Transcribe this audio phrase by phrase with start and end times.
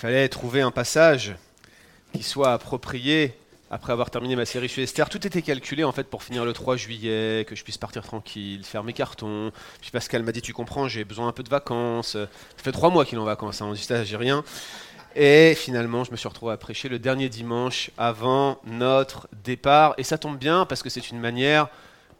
[0.00, 1.34] fallait trouver un passage
[2.14, 3.34] qui soit approprié
[3.70, 5.10] après avoir terminé ma série sur Esther.
[5.10, 8.64] Tout était calculé en fait pour finir le 3 juillet, que je puisse partir tranquille,
[8.64, 9.52] faire mes cartons.
[9.82, 12.12] Puis Pascal m'a dit Tu comprends, j'ai besoin un peu de vacances.
[12.12, 14.42] Ça fait trois mois qu'il est en vacances, hein, ça, j'ai rien.
[15.14, 19.92] Et finalement, je me suis retrouvé à prêcher le dernier dimanche avant notre départ.
[19.98, 21.68] Et ça tombe bien parce que c'est une manière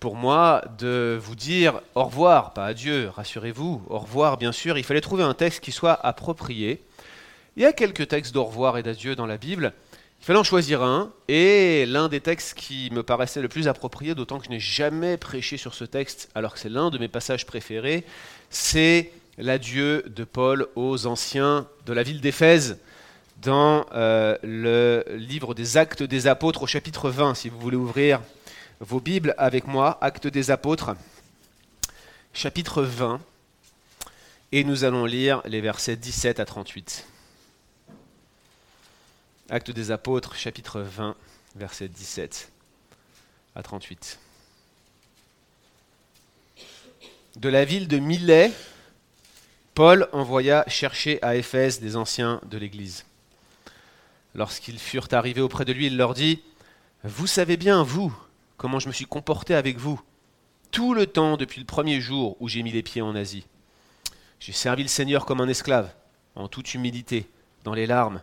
[0.01, 4.77] pour moi de vous dire au revoir, pas adieu, rassurez-vous, au revoir bien sûr.
[4.77, 6.83] Il fallait trouver un texte qui soit approprié.
[7.61, 9.75] Il y a quelques textes d'au revoir et d'adieu dans la Bible.
[10.23, 14.15] Il fallait en choisir un, et l'un des textes qui me paraissait le plus approprié,
[14.15, 17.07] d'autant que je n'ai jamais prêché sur ce texte, alors que c'est l'un de mes
[17.09, 18.07] passages préférés,
[18.49, 22.79] c'est l'adieu de Paul aux anciens de la ville d'Éphèse
[23.43, 28.23] dans euh, le livre des Actes des Apôtres au chapitre 20, si vous voulez ouvrir
[28.81, 30.95] vos Bibles avec moi, Actes des Apôtres,
[32.33, 33.21] chapitre 20,
[34.53, 37.05] et nous allons lire les versets 17 à 38.
[39.53, 41.17] Actes des Apôtres, chapitre 20,
[41.57, 42.53] versets 17
[43.57, 44.21] à 38.
[47.35, 48.53] De la ville de Milet,
[49.75, 53.07] Paul envoya chercher à Éphèse des anciens de l'Église.
[54.37, 56.45] Lorsqu'ils furent arrivés auprès de lui, il leur dit,
[57.03, 58.17] Vous savez bien, vous,
[58.57, 60.01] comment je me suis comporté avec vous,
[60.71, 63.49] tout le temps depuis le premier jour où j'ai mis les pieds en Asie.
[64.39, 65.93] J'ai servi le Seigneur comme un esclave,
[66.37, 67.29] en toute humilité,
[67.65, 68.23] dans les larmes,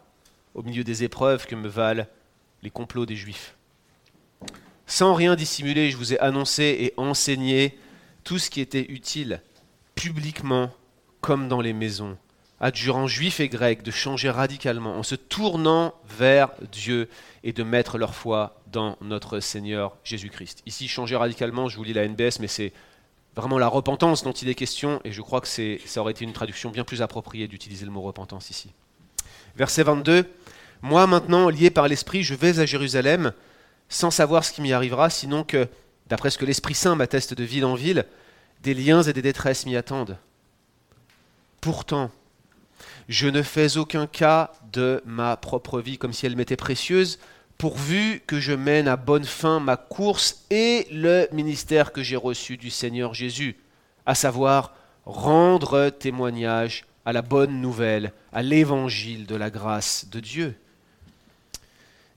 [0.58, 2.05] au milieu des épreuves que me valent
[2.63, 3.55] les complots des Juifs.
[4.88, 7.77] Sans rien dissimuler, je vous ai annoncé et enseigné
[8.23, 9.41] tout ce qui était utile,
[9.95, 10.72] publiquement
[11.22, 12.17] comme dans les maisons,
[12.59, 17.09] adjurant juifs et grecs de changer radicalement en se tournant vers Dieu
[17.44, 20.64] et de mettre leur foi dans notre Seigneur Jésus-Christ.
[20.66, 22.73] Ici, changer radicalement, je vous lis la NBS, mais c'est
[23.36, 26.33] vraiment la repentance dont il est question, et je crois que ça aurait été une
[26.33, 28.71] traduction bien plus appropriée d'utiliser le mot repentance ici.
[29.55, 30.30] Verset 22,
[30.81, 33.33] Moi maintenant, lié par l'Esprit, je vais à Jérusalem,
[33.89, 35.67] sans savoir ce qui m'y arrivera, sinon que,
[36.08, 38.05] d'après ce que l'Esprit Saint m'atteste de ville en ville,
[38.64, 40.17] des liens et des détresses m'y attendent.
[41.61, 42.11] Pourtant,
[43.08, 47.20] je ne fais aucun cas de ma propre vie comme si elle m'était précieuse,
[47.58, 52.58] pourvu que je mène à bonne fin ma course et le ministère que j'ai reçu
[52.58, 53.58] du Seigneur Jésus,
[54.05, 54.73] à savoir
[55.05, 60.55] rendre témoignage à la bonne nouvelle, à l'évangile de la grâce de Dieu.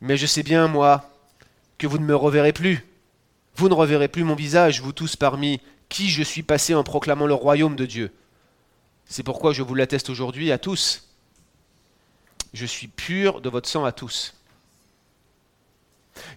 [0.00, 1.10] Mais je sais bien, moi,
[1.78, 2.86] que vous ne me reverrez plus.
[3.56, 7.26] Vous ne reverrez plus mon visage, vous tous parmi qui je suis passé en proclamant
[7.26, 8.12] le royaume de Dieu.
[9.06, 11.08] C'est pourquoi je vous l'atteste aujourd'hui à tous.
[12.54, 14.34] Je suis pur de votre sang à tous.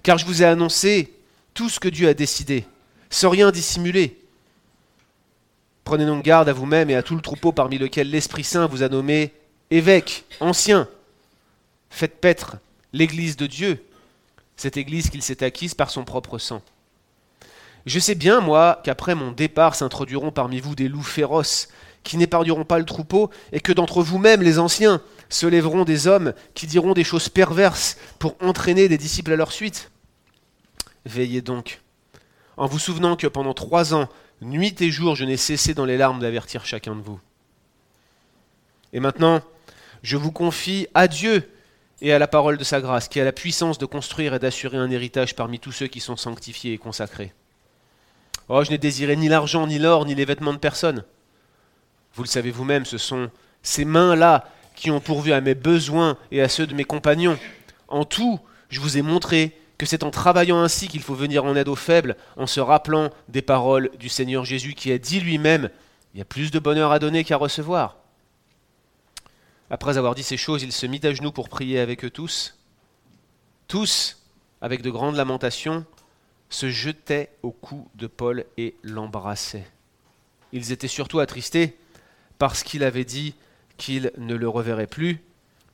[0.01, 1.13] Car je vous ai annoncé
[1.53, 2.65] tout ce que Dieu a décidé,
[3.09, 4.19] sans rien dissimuler.
[5.83, 8.83] Prenez donc garde à vous-même et à tout le troupeau parmi lequel l'Esprit Saint vous
[8.83, 9.33] a nommé
[9.69, 10.87] évêque, ancien.
[11.89, 12.57] Faites paître
[12.93, 13.83] l'Église de Dieu,
[14.55, 16.61] cette Église qu'il s'est acquise par son propre sang.
[17.85, 21.67] Je sais bien, moi, qu'après mon départ s'introduiront parmi vous des loups féroces
[22.03, 26.33] qui n'épargneront pas le troupeau, et que d'entre vous-mêmes, les anciens, se lèveront des hommes
[26.53, 29.89] qui diront des choses perverses pour entraîner des disciples à leur suite.
[31.05, 31.81] Veillez donc,
[32.57, 34.09] en vous souvenant que pendant trois ans,
[34.41, 37.19] nuit et jour, je n'ai cessé dans les larmes d'avertir chacun de vous.
[38.91, 39.41] Et maintenant,
[40.03, 41.49] je vous confie à Dieu
[42.03, 44.77] et à la parole de sa grâce, qui a la puissance de construire et d'assurer
[44.77, 47.33] un héritage parmi tous ceux qui sont sanctifiés et consacrés.
[48.49, 51.05] Oh, je n'ai désiré ni l'argent, ni l'or, ni les vêtements de personne.
[52.13, 53.31] Vous le savez vous-même, ce sont
[53.61, 57.39] ces mains-là qui ont pourvu à mes besoins et à ceux de mes compagnons.
[57.87, 58.37] En tout,
[58.69, 61.75] je vous ai montré que c'est en travaillant ainsi qu'il faut venir en aide aux
[61.75, 65.69] faibles, en se rappelant des paroles du Seigneur Jésus qui a dit lui-même,
[66.13, 68.02] il y a plus de bonheur à donner qu'à recevoir.
[69.69, 72.57] Après avoir dit ces choses, il se mit à genoux pour prier avec eux tous.
[73.67, 74.21] Tous,
[74.61, 75.85] avec de grandes lamentations,
[76.49, 79.67] se jetaient au cou de Paul et l'embrassaient.
[80.51, 81.75] Ils étaient surtout attristés
[82.37, 83.35] parce qu'il avait dit
[83.77, 85.19] qu'il ne le reverrait plus,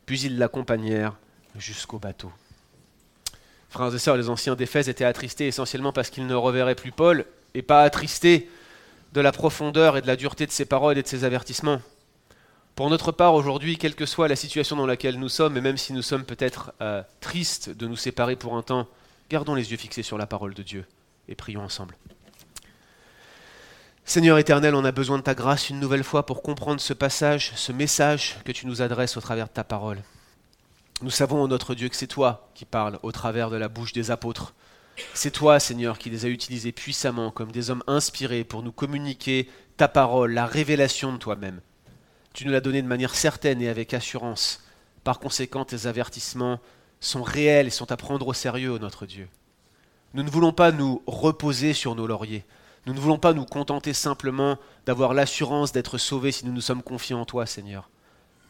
[0.06, 1.18] puis ils l'accompagnèrent
[1.58, 2.32] jusqu'au bateau.
[3.70, 7.26] Frères et sœurs, les anciens d'Éphèse étaient attristés essentiellement parce qu'ils ne reverraient plus Paul,
[7.54, 8.50] et pas attristés
[9.14, 11.82] de la profondeur et de la dureté de ses paroles et de ses avertissements.
[12.76, 15.78] Pour notre part, aujourd'hui, quelle que soit la situation dans laquelle nous sommes, et même
[15.78, 18.88] si nous sommes peut-être euh, tristes de nous séparer pour un temps,
[19.30, 20.86] gardons les yeux fixés sur la parole de Dieu
[21.28, 21.96] et prions ensemble.
[24.06, 27.52] Seigneur éternel, on a besoin de ta grâce une nouvelle fois pour comprendre ce passage,
[27.56, 30.02] ce message que tu nous adresses au travers de ta parole.
[31.02, 34.10] Nous savons, notre Dieu, que c'est toi qui parles au travers de la bouche des
[34.10, 34.54] apôtres.
[35.14, 39.48] C'est toi, Seigneur, qui les a utilisés puissamment comme des hommes inspirés pour nous communiquer
[39.78, 41.62] ta parole, la révélation de toi-même.
[42.40, 44.64] Tu nous l'as donnée de manière certaine et avec assurance,
[45.04, 46.62] Par conséquent, tes avertissements
[47.02, 49.28] sont réels et sont à prendre au sérieux, notre Dieu.
[50.14, 52.46] Nous ne voulons pas nous reposer sur nos lauriers.
[52.86, 56.82] Nous ne voulons pas nous contenter simplement d'avoir l'assurance d'être sauvés si nous nous sommes
[56.82, 57.90] confiés en toi, Seigneur.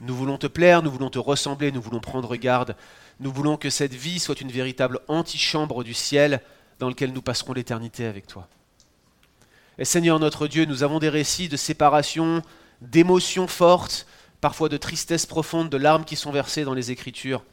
[0.01, 2.75] Nous voulons te plaire, nous voulons te ressembler, nous voulons prendre garde.
[3.19, 6.41] Nous voulons que cette vie soit une véritable antichambre du ciel
[6.77, 8.47] dans lequel nous passerons l'éternité avec toi.
[9.79, 12.43] Et Seigneur notre Dieu, nous avons des récits de séparation,
[12.81, 14.05] d'émotions fortes,
[14.41, 17.43] parfois de tristesse profonde, de larmes qui sont versées dans les Écritures.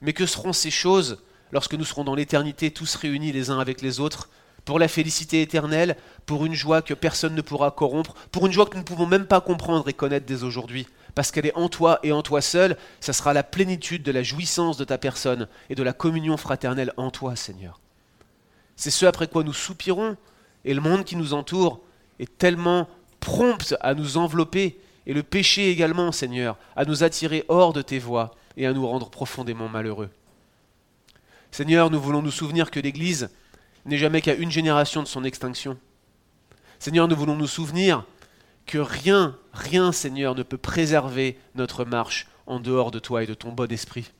[0.00, 1.18] Mais que seront ces choses
[1.52, 4.28] lorsque nous serons dans l'éternité tous réunis les uns avec les autres
[4.64, 5.96] pour la félicité éternelle,
[6.26, 9.06] pour une joie que personne ne pourra corrompre, pour une joie que nous ne pouvons
[9.06, 12.42] même pas comprendre et connaître dès aujourd'hui, parce qu'elle est en toi et en toi
[12.42, 16.36] seul, ça sera la plénitude de la jouissance de ta personne et de la communion
[16.36, 17.80] fraternelle en toi, Seigneur.
[18.76, 20.18] C'est ce après quoi nous soupirons,
[20.66, 21.80] et le monde qui nous entoure
[22.18, 22.88] est tellement
[23.20, 27.98] prompt à nous envelopper, et le péché également, Seigneur, à nous attirer hors de tes
[27.98, 30.10] voies et à nous rendre profondément malheureux.
[31.50, 33.30] Seigneur, nous voulons nous souvenir que l'Église
[33.86, 35.78] n'est jamais qu'à une génération de son extinction.
[36.78, 38.04] Seigneur, nous voulons nous souvenir
[38.66, 43.34] que rien, rien, Seigneur, ne peut préserver notre marche en dehors de toi et de
[43.34, 44.12] ton bon esprit.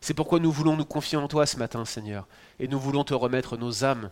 [0.00, 2.26] C'est pourquoi nous voulons nous confier en toi ce matin, Seigneur,
[2.60, 4.10] et nous voulons te remettre nos âmes.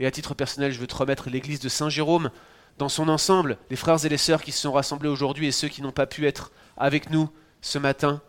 [0.00, 2.30] Et à titre personnel, je veux te remettre l'église de Saint Jérôme
[2.78, 5.68] dans son ensemble, les frères et les sœurs qui se sont rassemblés aujourd'hui et ceux
[5.68, 7.30] qui n'ont pas pu être avec nous
[7.60, 8.20] ce matin.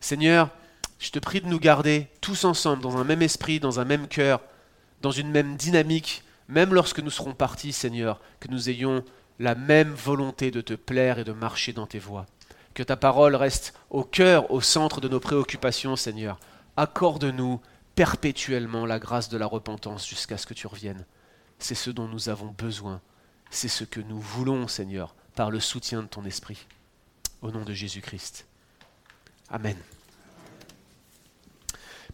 [0.00, 0.50] Seigneur,
[0.98, 4.06] je te prie de nous garder tous ensemble dans un même esprit, dans un même
[4.06, 4.40] cœur,
[5.02, 9.04] dans une même dynamique, même lorsque nous serons partis, Seigneur, que nous ayons
[9.38, 12.26] la même volonté de te plaire et de marcher dans tes voies.
[12.74, 16.38] Que ta parole reste au cœur, au centre de nos préoccupations, Seigneur.
[16.76, 17.60] Accorde-nous
[17.94, 21.04] perpétuellement la grâce de la repentance jusqu'à ce que tu reviennes.
[21.58, 23.00] C'est ce dont nous avons besoin.
[23.50, 26.66] C'est ce que nous voulons, Seigneur, par le soutien de ton esprit.
[27.42, 28.46] Au nom de Jésus-Christ.
[29.50, 29.76] Amen.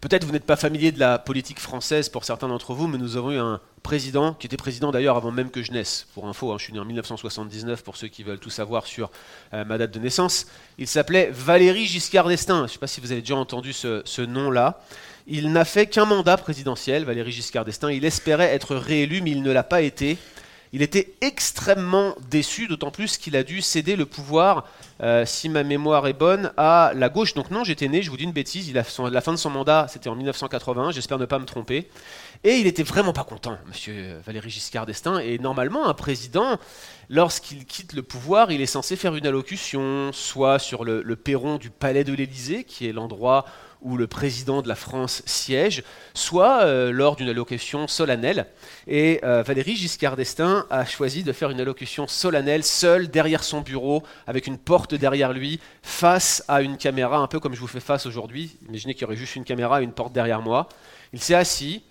[0.01, 3.17] Peut-être vous n'êtes pas familier de la politique française pour certains d'entre vous, mais nous
[3.17, 6.07] avons eu un président, qui était président d'ailleurs avant même que je naisse.
[6.13, 9.09] Pour info, hein, je suis né en 1979 pour ceux qui veulent tout savoir sur
[9.53, 10.47] euh, ma date de naissance.
[10.77, 12.59] Il s'appelait Valéry Giscard d'Estaing.
[12.59, 14.81] Je ne sais pas si vous avez déjà entendu ce, ce nom-là.
[15.25, 17.89] Il n'a fait qu'un mandat présidentiel, Valéry Giscard d'Estaing.
[17.89, 20.17] Il espérait être réélu, mais il ne l'a pas été.
[20.73, 24.65] Il était extrêmement déçu, d'autant plus qu'il a dû céder le pouvoir,
[25.01, 27.33] euh, si ma mémoire est bonne, à la gauche.
[27.33, 29.87] Donc non, j'étais né, je vous dis une bêtise, il la fin de son mandat,
[29.89, 31.87] c'était en 1980, j'espère ne pas me tromper.
[32.43, 35.19] Et il était vraiment pas content, monsieur Valéry Giscard d'Estaing.
[35.19, 36.59] Et normalement, un président,
[37.09, 41.69] lorsqu'il quitte le pouvoir, il est censé faire une allocution, soit sur le, perron du
[41.69, 43.45] palais de l'Élysée, qui est l'endroit
[43.85, 45.83] le président de la France siège,
[46.13, 48.47] soit euh, lors d'une allocution solennelle.
[48.87, 53.61] Et euh, Valéry Giscard d'Estaing a choisi de faire une allocution solennelle, seul, derrière son
[53.61, 57.67] bureau, avec une porte derrière lui, face à une caméra, un peu comme je vous
[57.67, 58.57] fais face aujourd'hui.
[58.67, 60.67] Imaginez qu'il y aurait juste une caméra et une porte derrière moi.
[61.13, 61.83] Il s'est assis.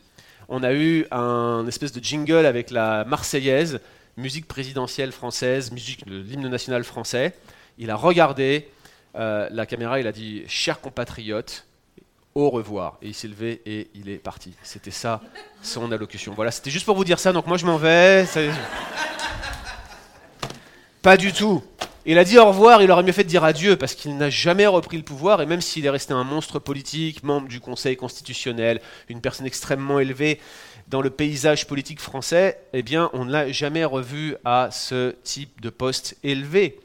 [0.48, 3.80] On a eu un espèce de jingle avec la Marseillaise,
[4.16, 7.34] musique présidentielle française, musique de l'hymne national français.
[7.78, 8.68] Il a regardé
[9.16, 11.66] euh, la caméra, il a dit Chers compatriotes,
[12.36, 12.98] au revoir.
[13.00, 14.52] Et il s'est levé et il est parti.
[14.62, 15.22] C'était ça,
[15.62, 16.34] son allocution.
[16.34, 18.26] Voilà, c'était juste pour vous dire ça, donc moi je m'en vais.
[21.00, 21.64] Pas du tout.
[22.04, 24.28] Il a dit au revoir, il aurait mieux fait de dire adieu, parce qu'il n'a
[24.28, 27.96] jamais repris le pouvoir, et même s'il est resté un monstre politique, membre du Conseil
[27.96, 30.38] constitutionnel, une personne extrêmement élevée
[30.88, 35.60] dans le paysage politique français, eh bien, on ne l'a jamais revu à ce type
[35.62, 36.78] de poste élevé.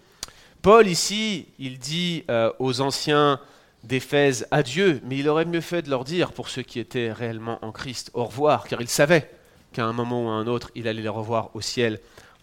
[0.62, 3.40] Paul, ici, il dit euh, aux anciens
[3.84, 7.60] d'Éphèse adieu, mais il aurait mieux fait de leur dire, pour ceux qui étaient réellement
[7.64, 9.30] en Christ, au revoir, car il savait
[9.74, 12.00] qu'à un moment ou à un autre, il allait les revoir au ciel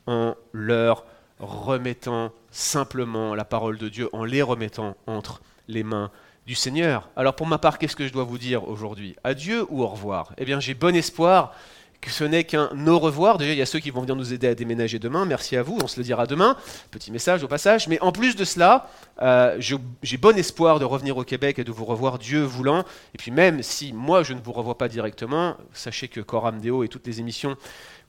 [0.07, 1.05] en leur
[1.39, 6.11] remettant simplement la parole de Dieu, en les remettant entre les mains
[6.47, 7.11] du Seigneur.
[7.15, 9.15] Alors pour ma part, qu'est-ce que je dois vous dire aujourd'hui?
[9.23, 10.33] Adieu ou au revoir?
[10.39, 11.55] Eh bien j'ai bon espoir
[12.01, 13.39] que ce n'est qu'un au revoir.
[13.39, 15.25] Déjà, il y a ceux qui vont venir nous aider à déménager demain.
[15.25, 16.57] Merci à vous, on se le dira demain.
[16.91, 17.89] Petit message au passage.
[17.89, 18.89] Mais en plus de cela,
[19.21, 19.61] euh,
[20.03, 22.85] j'ai bon espoir de revenir au Québec et de vous revoir, Dieu voulant.
[23.15, 26.85] Et puis même si moi, je ne vous revois pas directement, sachez que Coram Deo
[26.85, 27.57] et toutes les émissions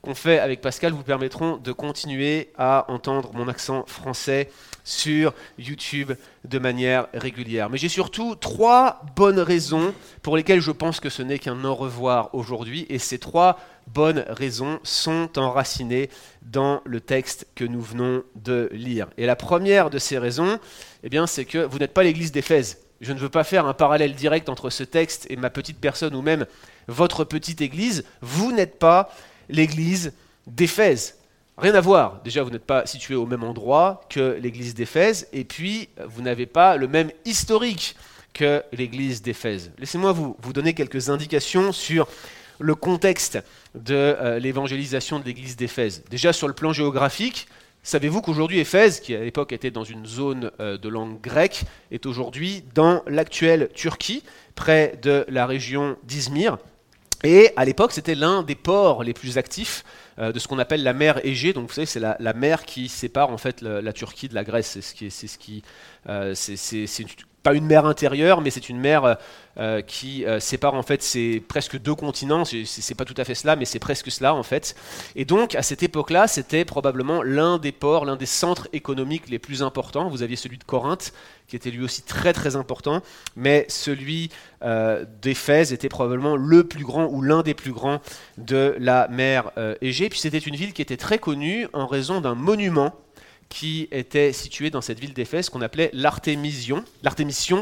[0.02, 4.50] qu'on fait avec Pascal vous permettront de continuer à entendre mon accent français
[4.82, 6.12] sur YouTube
[6.44, 7.68] de manière régulière.
[7.68, 11.74] Mais j'ai surtout trois bonnes raisons pour lesquelles je pense que ce n'est qu'un au
[11.74, 12.86] revoir aujourd'hui.
[12.88, 13.58] Et ces trois
[13.92, 16.10] bonnes raisons sont enracinées
[16.42, 19.08] dans le texte que nous venons de lire.
[19.18, 20.58] Et la première de ces raisons,
[21.02, 22.78] eh bien, c'est que vous n'êtes pas l'église d'Éphèse.
[23.00, 26.14] Je ne veux pas faire un parallèle direct entre ce texte et ma petite personne
[26.14, 26.46] ou même
[26.86, 28.04] votre petite église.
[28.20, 29.10] Vous n'êtes pas
[29.48, 30.12] l'église
[30.46, 31.16] d'Éphèse.
[31.56, 32.20] Rien à voir.
[32.24, 36.46] Déjà, vous n'êtes pas situé au même endroit que l'église d'Éphèse, et puis vous n'avez
[36.46, 37.96] pas le même historique
[38.32, 39.70] que l'église d'Éphèse.
[39.78, 42.06] Laissez-moi vous, vous donner quelques indications sur
[42.60, 43.38] le contexte
[43.74, 46.04] de euh, l'évangélisation de l'église d'Éphèse.
[46.10, 47.48] Déjà sur le plan géographique,
[47.82, 52.06] savez-vous qu'aujourd'hui Éphèse, qui à l'époque était dans une zone euh, de langue grecque, est
[52.06, 54.22] aujourd'hui dans l'actuelle Turquie,
[54.54, 56.58] près de la région d'Izmir.
[57.22, 59.84] Et à l'époque, c'était l'un des ports les plus actifs
[60.18, 61.52] euh, de ce qu'on appelle la mer Égée.
[61.52, 64.78] Donc, vous savez, c'est la, mer qui sépare en fait la, Turquie de la Grèce.
[64.80, 65.62] C'est ce qui,
[67.42, 69.14] pas une mer intérieure, mais c'est une mer euh,
[69.58, 72.44] euh, qui euh, sépare en fait ces presque deux continents.
[72.44, 74.74] C'est pas tout à fait cela, mais c'est presque cela en fait.
[75.16, 79.38] Et donc à cette époque-là, c'était probablement l'un des ports, l'un des centres économiques les
[79.38, 80.08] plus importants.
[80.08, 81.12] Vous aviez celui de Corinthe,
[81.48, 83.02] qui était lui aussi très très important,
[83.36, 84.30] mais celui
[85.22, 88.00] d'Éphèse était probablement le plus grand ou l'un des plus grands
[88.36, 90.10] de la mer Égée.
[90.10, 92.94] Puis c'était une ville qui était très connue en raison d'un monument
[93.50, 96.84] qui était situé dans cette ville d'Éphèse qu'on appelait l'Artémision,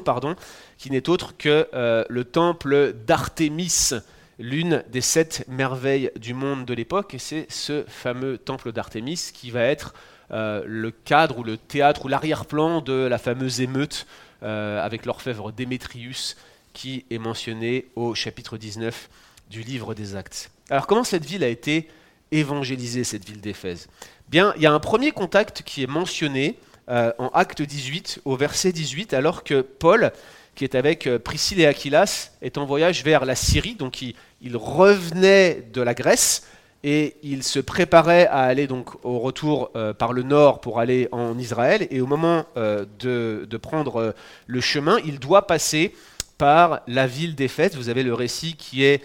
[0.04, 0.36] pardon,
[0.76, 3.94] qui n'est autre que euh, le temple d'Artémis,
[4.38, 9.50] l'une des sept merveilles du monde de l'époque, et c'est ce fameux temple d'Artémis qui
[9.50, 9.94] va être
[10.30, 14.06] euh, le cadre ou le théâtre ou l'arrière-plan de la fameuse émeute
[14.42, 16.36] euh, avec l'orfèvre Démétrius
[16.74, 19.08] qui est mentionné au chapitre 19
[19.50, 20.50] du livre des Actes.
[20.68, 21.88] Alors comment cette ville a été
[22.30, 23.88] évangélisée, cette ville d'Éphèse?
[24.28, 26.58] Bien, il y a un premier contact qui est mentionné
[26.90, 30.12] euh, en Acte 18, au verset 18, alors que Paul,
[30.54, 34.14] qui est avec euh, Priscille et Aquilas, est en voyage vers la Syrie, donc il,
[34.54, 36.46] revenait de la Grèce
[36.84, 41.08] et il se préparait à aller donc au retour euh, par le nord pour aller
[41.10, 41.88] en Israël.
[41.90, 44.14] Et au moment de, prendre
[44.46, 45.94] le chemin, il doit passer
[46.36, 47.76] par la ville d'Éphèse.
[47.76, 49.02] Vous avez le récit qui est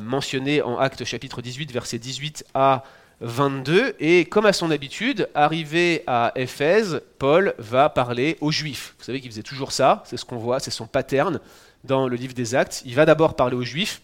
[0.00, 2.84] mentionné en Acte chapitre 18, verset 18 à
[3.20, 8.94] 22, et comme à son habitude, arrivé à Éphèse, Paul va parler aux Juifs.
[8.98, 11.40] Vous savez qu'il faisait toujours ça, c'est ce qu'on voit, c'est son pattern
[11.84, 12.82] dans le livre des Actes.
[12.84, 14.02] Il va d'abord parler aux Juifs,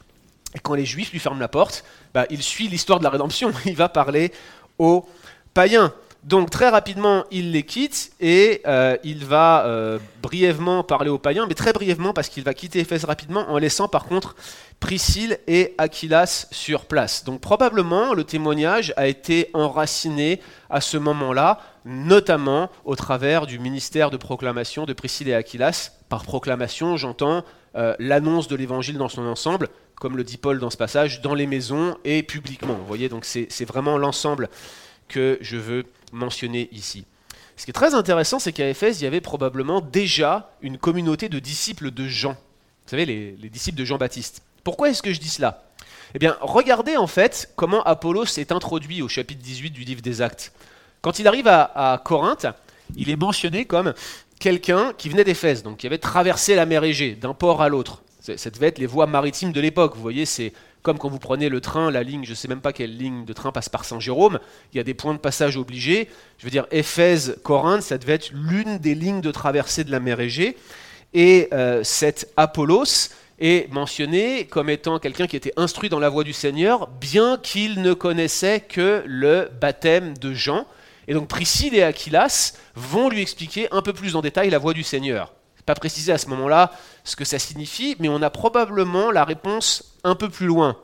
[0.54, 3.52] et quand les Juifs lui ferment la porte, bah, il suit l'histoire de la rédemption,
[3.66, 4.32] il va parler
[4.78, 5.06] aux
[5.52, 5.92] païens.
[6.24, 11.46] Donc très rapidement, il les quitte et euh, il va euh, brièvement parler aux païens,
[11.48, 14.36] mais très brièvement parce qu'il va quitter Éphèse rapidement en laissant par contre
[14.78, 17.24] Priscille et Aquilas sur place.
[17.24, 24.10] Donc probablement le témoignage a été enraciné à ce moment-là, notamment au travers du ministère
[24.10, 25.90] de proclamation de Priscille et Aquilas.
[26.08, 27.42] Par proclamation, j'entends
[27.74, 31.34] euh, l'annonce de l'évangile dans son ensemble, comme le dit Paul dans ce passage, dans
[31.34, 32.74] les maisons et publiquement.
[32.74, 34.50] Vous voyez, donc c'est vraiment l'ensemble
[35.08, 37.04] que je veux mentionner ici.
[37.56, 41.28] Ce qui est très intéressant, c'est qu'à Éphèse, il y avait probablement déjà une communauté
[41.28, 42.32] de disciples de Jean.
[42.32, 44.42] Vous savez, les, disciples de Jean-Baptiste.
[44.64, 45.64] Pourquoi est-ce que je dis cela?
[46.14, 50.22] Eh bien, regardez en fait comment Apollos est introduit au chapitre 18 du livre des
[50.22, 50.52] Actes.
[51.00, 52.46] Quand il arrive à, Corinthe,
[52.96, 53.94] il est mentionné comme
[54.38, 58.02] quelqu'un qui venait d'Éphèse, donc qui avait traversé la mer Égée d'un port à l'autre.
[58.20, 59.96] Ça devait être les voies maritimes de l'époque.
[59.96, 62.60] Vous voyez, c'est comme quand vous prenez le train, la ligne, je ne sais même
[62.60, 64.40] pas quelle ligne de train passe par Saint-Jérôme,
[64.72, 66.08] il y a des points de passage obligés.
[66.38, 70.00] Je veux dire, Éphèse, Corinthe, ça devait être l'une des lignes de traversée de la
[70.00, 70.56] mer Égée.
[71.14, 76.24] Et euh, cet Apollos est mentionné comme étant quelqu'un qui était instruit dans la voie
[76.24, 80.66] du Seigneur, bien qu'il ne connaissait que le baptême de Jean.
[81.06, 84.74] Et donc Priscille et Aquilas vont lui expliquer un peu plus en détail la voie
[84.74, 85.32] du Seigneur
[85.66, 86.72] pas précisé à ce moment-là
[87.04, 90.76] ce que ça signifie, mais on a probablement la réponse un peu plus loin.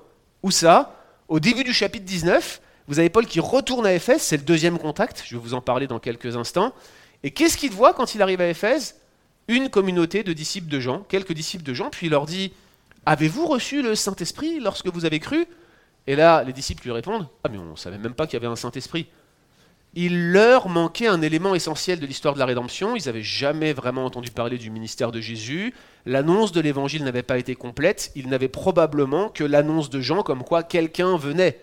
[0.43, 0.95] Où ça?
[1.29, 4.79] Au début du chapitre 19, vous avez Paul qui retourne à Éphèse, c'est le deuxième
[4.79, 6.73] contact, je vais vous en parler dans quelques instants.
[7.23, 8.97] Et qu'est-ce qu'il voit quand il arrive à Éphèse?
[9.49, 12.53] Une communauté de disciples de Jean, quelques disciples de Jean, puis il leur dit
[13.07, 15.47] Avez-vous reçu le Saint-Esprit lorsque vous avez cru?
[16.07, 18.37] Et là, les disciples lui répondent Ah, mais on ne savait même pas qu'il y
[18.37, 19.09] avait un Saint-Esprit
[20.01, 22.95] il leur manquait un élément essentiel de l'histoire de la rédemption.
[22.95, 25.75] Ils n'avaient jamais vraiment entendu parler du ministère de Jésus.
[26.07, 28.13] L'annonce de l'évangile n'avait pas été complète.
[28.15, 31.59] Ils n'avaient probablement que l'annonce de Jean comme quoi quelqu'un venait.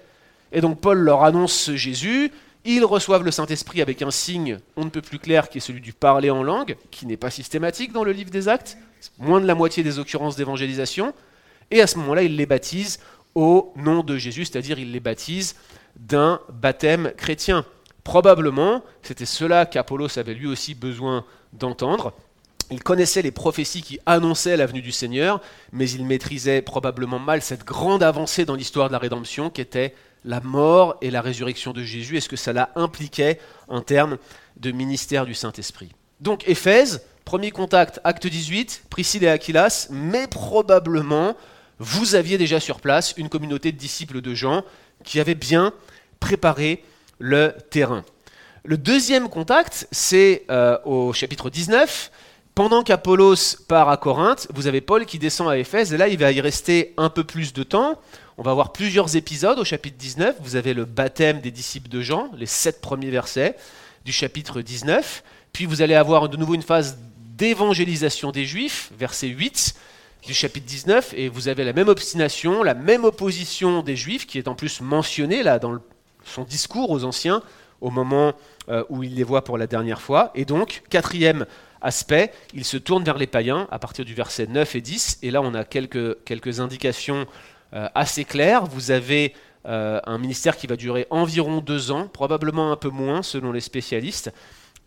[0.52, 2.30] Et donc Paul leur annonce Jésus.
[2.66, 5.80] Ils reçoivent le Saint-Esprit avec un signe on ne peut plus clair qui est celui
[5.80, 8.78] du parler en langue, qui n'est pas systématique dans le livre des actes,
[9.18, 11.14] moins de la moitié des occurrences d'évangélisation.
[11.72, 13.00] Et à ce moment-là, ils les baptisent
[13.34, 15.56] au nom de Jésus, c'est-à-dire ils les baptisent
[15.96, 17.64] d'un baptême chrétien.
[18.06, 22.14] Probablement, c'était cela qu'Apollos avait lui aussi besoin d'entendre.
[22.70, 27.42] Il connaissait les prophéties qui annonçaient la venue du Seigneur, mais il maîtrisait probablement mal
[27.42, 31.84] cette grande avancée dans l'histoire de la rédemption qu'était la mort et la résurrection de
[31.84, 34.18] Jésus et ce que cela impliquait en termes
[34.58, 35.92] de ministère du Saint-Esprit?
[36.22, 41.36] Donc Éphèse, premier contact, acte 18, Priscille et Aquilas, mais probablement
[41.80, 44.64] vous aviez déjà sur place une communauté de disciples de Jean
[45.04, 45.74] qui avait bien
[46.20, 46.84] préparé
[47.20, 48.04] le terrain.
[48.64, 52.12] Le deuxième contact, c'est euh, au chapitre 19,
[52.56, 56.18] Pendant qu'Apollos part à Corinthe, vous avez Paul qui descend à Éphèse, et là il
[56.18, 58.00] va y rester un peu plus de temps.
[58.38, 60.38] On va voir plusieurs épisodes au chapitre 19.
[60.42, 63.56] Vous avez le baptême des disciples de Jean, les sept premiers versets
[64.04, 65.24] du chapitre 19.
[65.54, 66.98] Puis vous allez avoir de nouveau une phase
[67.38, 69.76] d'évangélisation des Juifs, verset 8
[70.26, 74.38] du chapitre 19, et vous avez la même obstination, la même opposition des Juifs, qui
[74.38, 75.78] est en plus mentionnée là dans
[76.26, 77.42] son discours aux anciens
[77.82, 78.34] au moment
[78.70, 80.32] euh, où il les voit pour la dernière fois.
[80.36, 81.46] Et donc, quatrième
[81.82, 85.20] aspect, il se tourne vers les païens à partir du verset 9 et 10.
[85.22, 87.28] Et là, on a quelques, indications
[87.74, 88.66] euh, assez claires.
[88.66, 89.34] Vous avez
[89.68, 93.62] euh, un ministère qui va durer environ deux ans, probablement un peu moins selon les
[93.62, 94.34] spécialistes,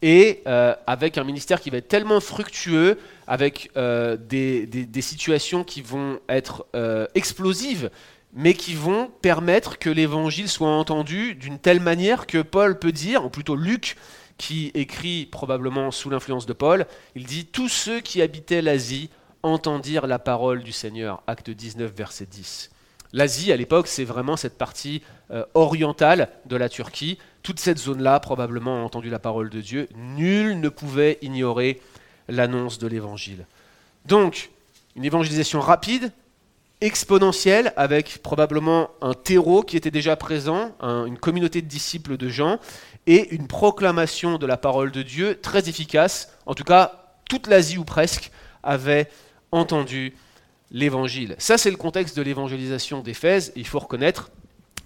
[0.01, 0.45] et
[0.87, 6.69] avec un ministère qui va être tellement fructueux, avec des, situations qui vont être
[7.17, 7.91] explosives,
[8.33, 13.25] mais qui vont permettre que l'évangile soit entendu d'une telle manière que Paul peut dire,
[13.25, 13.97] ou plutôt Luc,
[14.37, 19.11] qui écrit probablement sous l'influence de Paul, il dit Tous ceux qui habitaient l'Asie
[19.43, 21.23] entendirent la parole du Seigneur.
[21.27, 22.71] Acte 19, verset 10.
[23.13, 27.19] L'Asie, à l'époque, c'est vraiment cette partie euh, orientale de la Turquie.
[27.43, 29.89] Toute cette zone-là, probablement, a entendu la parole de Dieu.
[29.97, 31.81] Nul ne pouvait ignorer
[32.29, 33.47] l'annonce de l'Évangile.
[34.05, 34.51] Donc,
[34.95, 36.13] une évangélisation rapide,
[36.81, 42.59] exponentielle, avec probablement un terreau qui était déjà présent, une communauté de disciples de Jean,
[43.07, 46.33] et une proclamation de la parole de Dieu très efficace.
[46.47, 48.31] En tout cas, toute l'Asie ou presque
[48.63, 49.09] avait
[49.51, 50.15] entendu
[50.71, 51.35] l'évangile.
[51.39, 53.53] Ça, c'est le contexte de l'évangélisation d'Éphèse.
[53.57, 54.31] Il faut reconnaître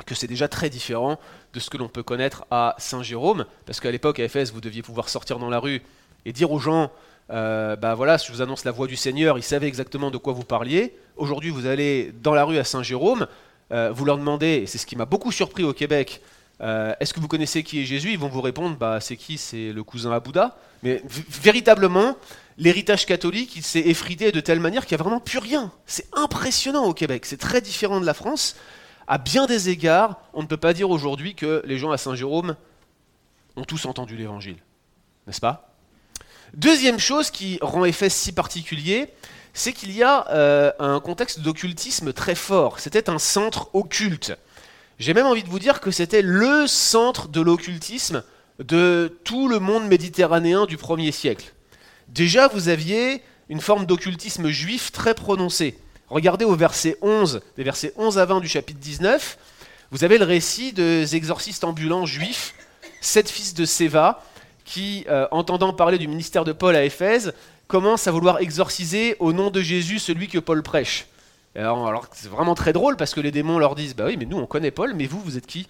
[0.06, 1.18] que c'est déjà très différent
[1.52, 4.82] de ce que l'on peut connaître à Saint-Jérôme, parce qu'à l'époque, à Éphèse, vous deviez
[4.82, 5.82] pouvoir sortir dans la rue
[6.24, 6.90] et dire aux gens,
[7.32, 10.32] euh, bah voilà, je vous annonce la voix du Seigneur, ils savaient exactement de quoi
[10.32, 10.94] vous parliez.
[11.16, 13.26] Aujourd'hui, vous allez dans la rue à Saint-Jérôme,
[13.72, 16.20] euh, vous leur demandez, et c'est ce qui m'a beaucoup surpris au Québec,
[16.60, 18.12] euh, est-ce que vous connaissez qui est Jésus?
[18.12, 19.38] Ils vont vous répondre, bah, c'est qui?
[19.38, 20.56] C'est le cousin à Bouddha.
[20.82, 21.02] Mais
[21.42, 22.16] véritablement,
[22.58, 25.72] l'héritage catholique, il s'est effrité de telle manière qu'il n'y a vraiment plus rien.
[25.86, 28.56] C'est impressionnant au Québec, c'est très différent de la France.
[29.08, 32.56] À bien des égards, on ne peut pas dire aujourd'hui que les gens à Saint-Jérôme
[33.56, 34.58] ont tous entendu l'Évangile.
[35.26, 35.71] N'est-ce pas?
[36.54, 39.08] Deuxième chose qui rend Éphèse si particulier,
[39.54, 42.78] c'est qu'il y a euh, un contexte d'occultisme très fort.
[42.78, 44.36] C'était un centre occulte.
[44.98, 48.22] J'ai même envie de vous dire que c'était le centre de l'occultisme
[48.58, 51.54] de tout le monde méditerranéen du 1er siècle.
[52.08, 55.78] Déjà, vous aviez une forme d'occultisme juif très prononcée.
[56.10, 59.38] Regardez au verset 11, des versets 11 à 20 du chapitre 19,
[59.90, 62.54] vous avez le récit des exorcistes ambulants juifs,
[63.00, 64.22] sept fils de Séva,
[64.64, 67.34] qui, euh, entendant parler du ministère de Paul à Éphèse,
[67.66, 71.06] commencent à vouloir exorciser au nom de Jésus celui que Paul prêche.
[71.54, 74.38] Alors, c'est vraiment très drôle parce que les démons leur disent Bah oui, mais nous
[74.38, 75.68] on connaît Paul, mais vous, vous êtes qui?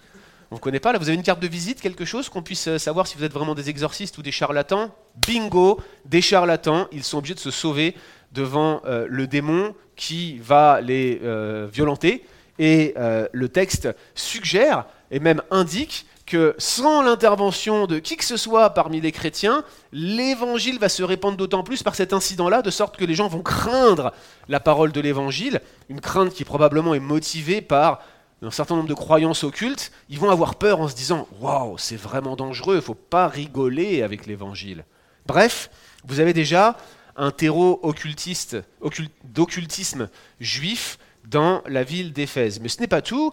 [0.51, 0.93] On ne connaît pas.
[0.93, 3.23] Là, vous avez une carte de visite, quelque chose qu'on puisse euh, savoir si vous
[3.23, 4.91] êtes vraiment des exorcistes ou des charlatans?
[5.15, 7.95] Bingo Des charlatans, ils sont obligés de se sauver
[8.31, 11.21] devant euh, le démon qui va les
[11.71, 12.25] violenter.
[12.59, 18.69] Et le texte suggère et même indique que sans l'intervention de qui que ce soit
[18.71, 23.05] parmi les chrétiens, l'évangile va se répandre d'autant plus par cet incident-là, de sorte que
[23.05, 24.13] les gens vont craindre
[24.47, 28.01] la parole de l'évangile, une crainte qui probablement est motivée par
[28.41, 29.91] un certain nombre de croyances occultes.
[30.09, 33.27] Ils vont avoir peur en se disant Waouh, c'est vraiment dangereux, il ne faut pas
[33.27, 34.85] rigoler avec l'évangile.
[35.25, 35.69] Bref,
[36.05, 36.77] vous avez déjà
[37.15, 38.57] un terreau occultiste,
[39.23, 40.09] d'occultisme
[40.39, 42.59] juif dans la ville d'Éphèse.
[42.59, 43.31] Mais ce n'est pas tout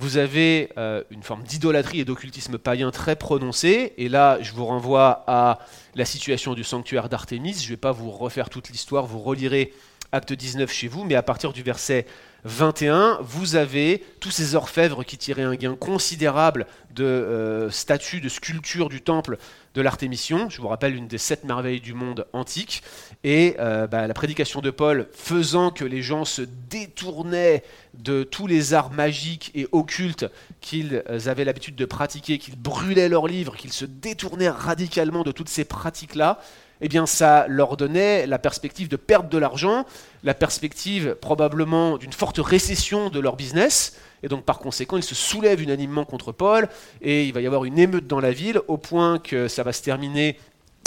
[0.00, 3.92] vous avez euh, une forme d'idolâtrie et d'occultisme païen très prononcée.
[3.98, 5.58] Et là, je vous renvoie à
[5.94, 7.52] la situation du sanctuaire d'Artémis.
[7.60, 9.74] Je ne vais pas vous refaire toute l'histoire, vous relirez
[10.12, 12.06] acte 19 chez vous, mais à partir du verset
[12.44, 18.28] 21, vous avez tous ces orfèvres qui tiraient un gain considérable de euh, statues, de
[18.28, 19.36] sculptures du temple
[19.74, 20.48] de l'Artémission.
[20.48, 22.82] Je vous rappelle une des sept merveilles du monde antique.
[23.24, 27.62] Et euh, bah, la prédication de Paul faisant que les gens se détournaient
[27.94, 30.26] de tous les arts magiques et occultes
[30.60, 35.48] qu'ils avaient l'habitude de pratiquer, qu'ils brûlaient leurs livres, qu'ils se détournaient radicalement de toutes
[35.48, 36.40] ces pratiques-là,
[36.80, 39.84] eh bien ça leur donnait la perspective de perdre de l'argent,
[40.24, 45.14] la perspective probablement d'une forte récession de leur business, et donc par conséquent ils se
[45.14, 46.68] soulèvent unanimement contre Paul,
[47.02, 49.72] et il va y avoir une émeute dans la ville, au point que ça va
[49.72, 50.38] se terminer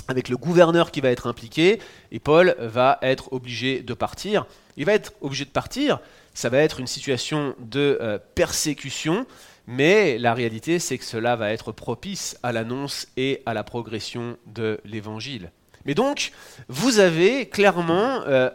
[0.08, 1.80] avec le gouverneur qui va être impliqué,
[2.12, 4.46] et Paul va être obligé de partir.
[4.76, 6.00] Il va être obligé de partir,
[6.34, 9.26] ça va être une situation de euh, persécution,
[9.68, 14.38] mais la réalité c'est que cela va être propice à l'annonce et à la progression
[14.48, 15.52] de l'évangile.
[15.86, 16.32] Mais donc,
[16.70, 18.50] vous avez clairement euh,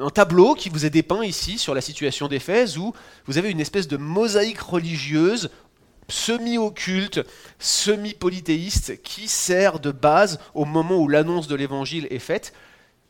[0.00, 2.92] un, tableau qui vous est dépeint ici sur la situation d'Éphèse, où
[3.26, 5.50] vous avez une espèce de mosaïque religieuse
[6.08, 7.20] semi-occulte,
[7.58, 12.52] semi-polythéiste, qui sert de base au moment où l'annonce de l'Évangile est faite.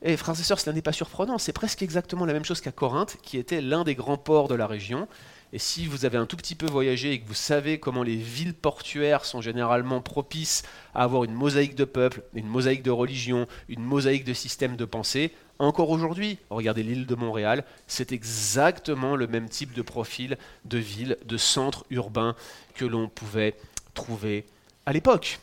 [0.03, 2.73] Et frères et sœurs, cela n'est pas surprenant, c'est presque exactement la même chose qu'à
[2.73, 5.09] Corinthe, qui était l'un des grands ports de la région.
[5.55, 8.17] Et si vous avez un tout petit peu voyagé et que vous savez comment les
[8.17, 10.63] villes portuaires sont généralement propices
[10.95, 14.87] à avoir une mosaïque de peuples, une mosaïque de religion, une mosaïque de systèmes de
[14.87, 20.79] pensée, encore aujourd'hui, regardez l'île de Montréal, c'est exactement le même type de profil de
[20.79, 22.35] ville, de centre urbain
[22.75, 23.55] que l'on pouvait
[23.93, 24.47] trouver
[24.87, 25.39] à l'époque.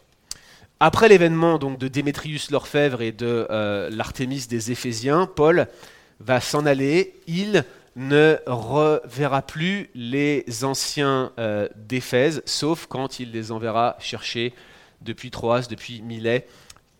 [0.79, 5.67] Après l'événement donc de Démétrius l'orfèvre et de euh, l'Artémis des Éphésiens, Paul
[6.19, 7.15] va s'en aller.
[7.27, 7.63] Il
[7.99, 14.53] ne reverra plus les anciens euh, d'Éphèse, sauf quand il les enverra chercher
[15.01, 16.47] depuis Troas, depuis Milet,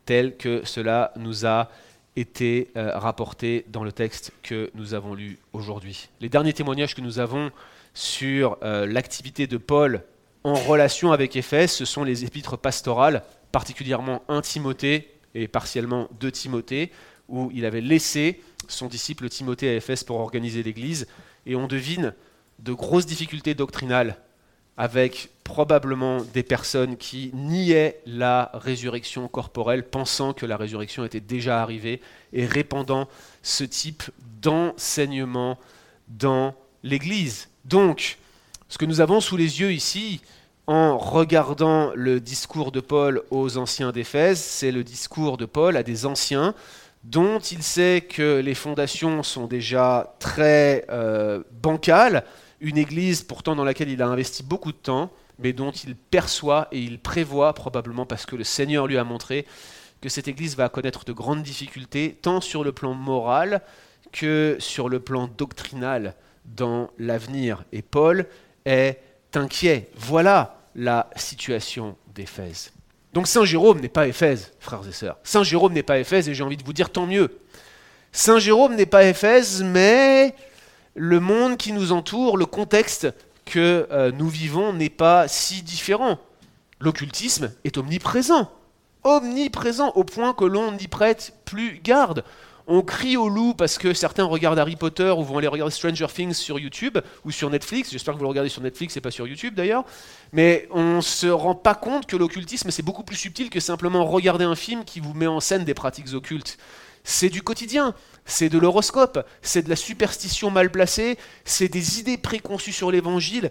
[0.05, 1.69] tel que cela nous a
[2.17, 6.09] été euh, rapporté dans le texte que nous avons lu aujourd'hui.
[6.19, 7.49] Les derniers témoignages que nous avons
[7.93, 10.03] sur l'activité de Paul
[10.43, 16.31] en relation avec Éphèse, ce sont les épîtres pastorales particulièrement un Timothée et partiellement deux
[16.31, 16.91] Timothée,
[17.27, 21.07] où il avait laissé son disciple Timothée à Éphèse pour organiser l'Église,
[21.45, 22.13] et on devine
[22.59, 24.17] de grosses difficultés doctrinales
[24.77, 31.61] avec probablement des personnes qui niaient la résurrection corporelle, pensant que la résurrection était déjà
[31.61, 31.99] arrivée,
[32.31, 33.09] et répandant
[33.43, 34.03] ce type
[34.41, 35.57] d'enseignement
[36.07, 37.49] dans l'Église.
[37.65, 38.19] Donc,
[38.69, 40.21] ce que nous avons sous les yeux ici,
[40.65, 45.83] en regardant le discours de Paul aux anciens d'Éphèse, c'est le discours de Paul à
[45.83, 46.53] des anciens
[47.03, 52.25] dont il sait que les fondations sont déjà très euh, bancales,
[52.59, 56.67] une église pourtant dans laquelle il a investi beaucoup de temps, mais dont il perçoit
[56.71, 59.45] et il prévoit probablement parce que le Seigneur lui a montré
[60.01, 63.61] que cette église va connaître de grandes difficultés, tant sur le plan moral
[64.11, 67.63] que sur le plan doctrinal dans l'avenir.
[67.71, 68.25] Et Paul
[68.65, 68.99] est
[69.33, 69.89] inquiet.
[69.95, 72.71] Voilà la situation d'Éphèse.
[73.13, 75.17] Donc Saint Jérôme n'est pas Éphèse, frères et sœurs.
[75.23, 77.39] Saint Jérôme n'est pas Éphèse et j'ai envie de vous dire tant mieux.
[78.11, 80.35] Saint Jérôme n'est pas Éphèse, mais
[80.95, 83.07] le monde qui nous entoure, le contexte
[83.45, 86.19] que euh, nous vivons n'est pas si différent.
[86.79, 88.51] L'occultisme est omniprésent,
[89.03, 92.23] omniprésent au point que l'on n'y prête plus garde
[92.71, 96.05] on crie au loup parce que certains regardent Harry Potter ou vont aller regarder Stranger
[96.13, 97.89] Things sur YouTube ou sur Netflix.
[97.91, 99.83] J'espère que vous le regardez sur Netflix et pas sur YouTube d'ailleurs.
[100.33, 104.05] Mais on ne se rend pas compte que l'occultisme, c'est beaucoup plus subtil que simplement
[104.05, 106.59] regarder un film qui vous met en scène des pratiques occultes.
[107.03, 112.19] C'est du quotidien, c'est de l'horoscope, c'est de la superstition mal placée, c'est des idées
[112.19, 113.49] préconçues sur l'évangile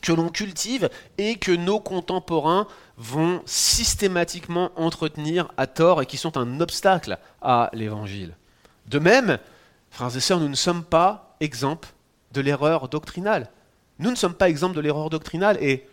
[0.00, 6.36] que l'on cultive et que nos contemporains vont systématiquement entretenir à tort et qui sont
[6.36, 8.36] un obstacle à l'évangile.
[8.86, 9.38] De même,
[9.90, 11.92] frères et sœurs, nous ne sommes pas exempts
[12.32, 13.50] de l'erreur doctrinale.
[13.98, 15.86] Nous ne sommes pas exempts de l'erreur doctrinale et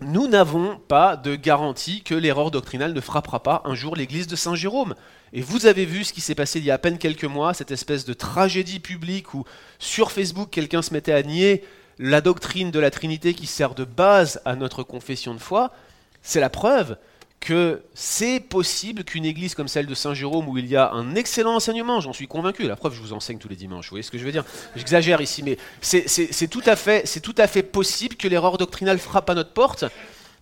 [0.00, 4.36] nous n'avons pas de garantie que l'erreur doctrinale ne frappera pas un jour l'église de
[4.36, 4.94] Saint Jérôme.
[5.32, 7.54] Et vous avez vu ce qui s'est passé il y a à peine quelques mois,
[7.54, 9.44] cette espèce de tragédie publique où
[9.78, 11.64] sur Facebook quelqu'un se mettait à nier
[11.98, 15.72] la doctrine de la Trinité qui sert de base à notre confession de foi.
[16.20, 16.98] C'est la preuve
[17.40, 21.54] que c'est possible qu'une église comme celle de Saint-Jérôme, où il y a un excellent
[21.54, 24.10] enseignement, j'en suis convaincu, la preuve je vous enseigne tous les dimanches, vous voyez ce
[24.10, 24.44] que je veux dire
[24.74, 29.30] J'exagère ici, mais c'est tout, à fait, tout à fait possible que l'erreur doctrinale frappe
[29.30, 29.84] à notre porte,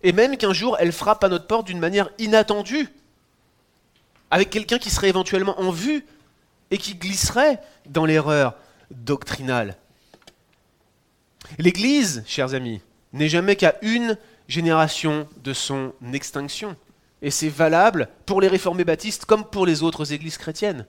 [0.01, 2.89] et même qu'un jour elle frappe à notre porte d'une manière inattendue,
[4.31, 6.05] avec quelqu'un qui serait éventuellement en vue,
[6.71, 8.55] et qui glisserait dans l'erreur
[8.89, 9.77] doctrinale.
[11.59, 12.81] L'Église, chers amis,
[13.13, 16.75] n'est jamais qu'à une génération de son extinction.
[17.21, 20.85] Et c'est valable pour les réformés baptistes comme pour les autres églises chrétiennes.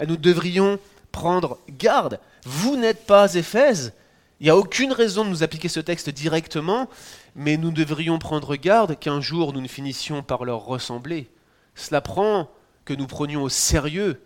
[0.00, 0.78] Et nous devrions
[1.12, 2.20] prendre garde.
[2.44, 3.92] Vous n'êtes pas Éphèse.
[4.40, 6.88] Il n'y a aucune raison de nous appliquer ce texte directement,
[7.34, 11.28] mais nous devrions prendre garde qu'un jour nous ne finissions par leur ressembler.
[11.74, 12.48] Cela prend
[12.84, 14.20] que nous prenions au sérieux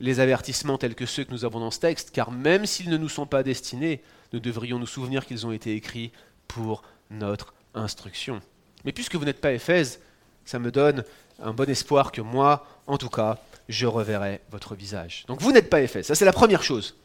[0.00, 2.98] les avertissements tels que ceux que nous avons dans ce texte, car même s'ils ne
[2.98, 4.02] nous sont pas destinés,
[4.32, 6.12] nous devrions nous souvenir qu'ils ont été écrits
[6.46, 8.40] pour notre instruction.
[8.84, 10.00] Mais puisque vous n'êtes pas Éphèse,
[10.44, 11.04] ça me donne
[11.42, 15.24] un bon espoir que moi, en tout cas, je reverrai votre visage.
[15.26, 16.96] Donc vous n'êtes pas Éphèse, ça c'est la première chose.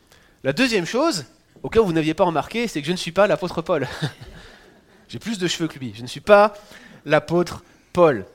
[0.43, 1.25] La deuxième chose,
[1.63, 3.87] au cas où vous n'aviez pas remarqué, c'est que je ne suis pas l'apôtre Paul.
[5.09, 6.53] J'ai plus de cheveux que lui, je ne suis pas
[7.05, 8.25] l'apôtre Paul.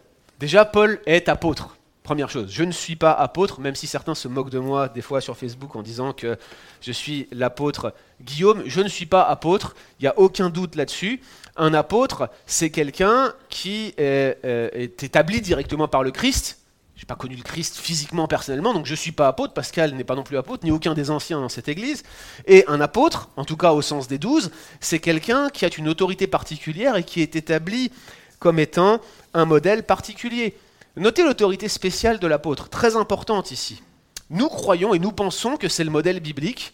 [0.40, 1.76] Déjà, Paul est apôtre.
[2.02, 5.00] Première chose, je ne suis pas apôtre, même si certains se moquent de moi des
[5.00, 6.36] fois sur Facebook en disant que
[6.82, 8.62] je suis l'apôtre Guillaume.
[8.66, 11.22] Je ne suis pas apôtre, il n'y a aucun doute là-dessus.
[11.56, 16.58] Un apôtre, c'est quelqu'un qui est, euh, établi directement par le Christ.
[16.96, 19.52] Je n'ai pas connu le Christ physiquement, personnellement, donc je ne suis pas apôtre.
[19.52, 22.02] Pascal n'est pas non plus apôtre, ni aucun des anciens dans cette église.
[22.46, 25.88] Et un apôtre, en tout cas au sens des douze, c'est quelqu'un qui a une
[25.88, 27.90] autorité particulière et qui est établi
[28.38, 29.00] comme étant
[29.32, 30.56] un modèle particulier.
[30.96, 33.82] Notez l'autorité spéciale de l'apôtre, très importante ici.
[34.30, 36.72] Nous croyons et nous pensons que c'est le modèle biblique,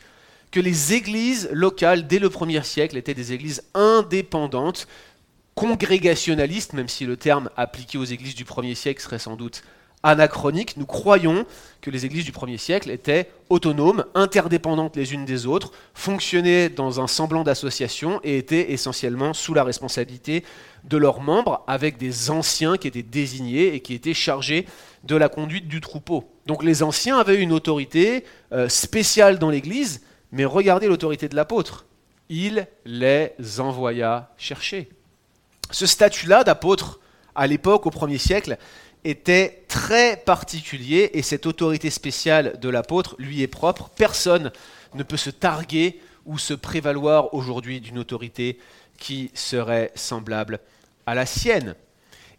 [0.50, 4.88] que les églises locales dès le premier siècle étaient des églises indépendantes,
[5.54, 9.62] congrégationalistes, même si le terme appliqué aux églises du premier siècle serait sans doute
[10.02, 11.44] anachronique, nous croyons
[11.82, 17.00] que les églises du premier siècle étaient autonomes, interdépendantes les unes des autres, fonctionnaient dans
[17.00, 20.42] un semblant d'association et étaient essentiellement sous la responsabilité
[20.84, 24.66] de leurs membres, avec des anciens qui étaient désignés et qui étaient chargés
[25.04, 26.24] de la conduite du troupeau.
[26.46, 30.00] Donc les anciens avaient une autorité euh, spéciale dans l'Église,
[30.32, 31.86] mais regardez l'autorité de l'apôtre.
[32.28, 34.88] Il les envoya chercher.
[35.70, 37.00] Ce statut-là d'apôtre,
[37.34, 38.56] à l'époque, au premier siècle,
[39.04, 43.90] était très particulier et cette autorité spéciale de l'apôtre lui est propre.
[43.96, 44.52] Personne
[44.94, 48.58] ne peut se targuer ou se prévaloir aujourd'hui d'une autorité
[48.98, 50.60] qui serait semblable
[51.06, 51.74] à la sienne.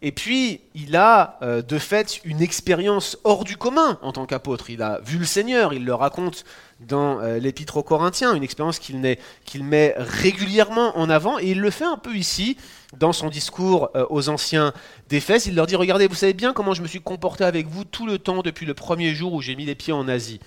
[0.04, 4.72] Et puis, il a euh, de fait une expérience hors du commun en tant qu'apôtre.
[4.72, 6.44] Il a vu le Seigneur, il le raconte
[6.80, 11.70] dans euh, l'Épître aux Corinthiens, une expérience qu'il met, régulièrement en avant, et il le
[11.70, 12.58] fait un peu ici,
[12.98, 14.74] dans son discours euh, aux anciens
[15.08, 15.46] d'Éphèse.
[15.46, 18.08] Il leur dit, regardez, vous savez bien comment je me suis comporté avec vous tout
[18.08, 20.40] le temps depuis le premier jour où j'ai mis les pieds en Asie.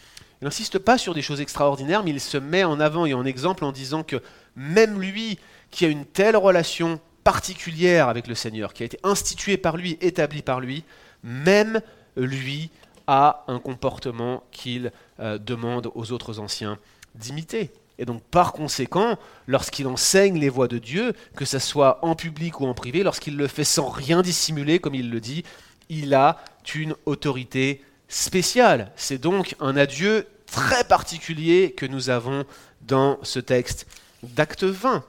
[0.43, 3.25] Il n'insiste pas sur des choses extraordinaires, mais il se met en avant et en
[3.25, 4.21] exemple en disant que
[4.57, 5.39] même lui,
[5.71, 9.99] qui a une telle relation particulière avec le Seigneur, qui a été instituée par lui,
[10.01, 10.85] établie par lui,
[11.23, 11.81] même
[12.17, 12.71] lui
[13.07, 16.79] a un comportement qu'il euh, demande aux autres anciens
[17.15, 17.71] d'imiter.
[17.99, 22.61] Et donc par conséquent, lorsqu'il enseigne les voies de Dieu, que ce soit en public
[22.61, 25.45] ou en privé, lorsqu'il le fait sans rien dissimuler, comme il le dit,
[25.89, 26.39] il a
[26.75, 28.91] une autorité spéciale.
[28.97, 32.45] C'est donc un adieu très particulier que nous avons
[32.83, 33.87] dans ce texte
[34.23, 35.05] d'acte 20.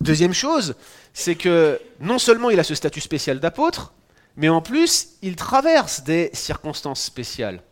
[0.00, 0.74] Deuxième chose,
[1.14, 3.92] c'est que non seulement il a ce statut spécial d'apôtre,
[4.36, 7.62] mais en plus, il traverse des circonstances spéciales.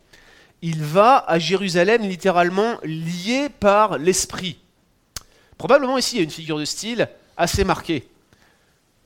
[0.61, 4.59] Il va à Jérusalem littéralement lié par l'esprit.
[5.57, 8.07] Probablement ici, il y a une figure de style assez marquée.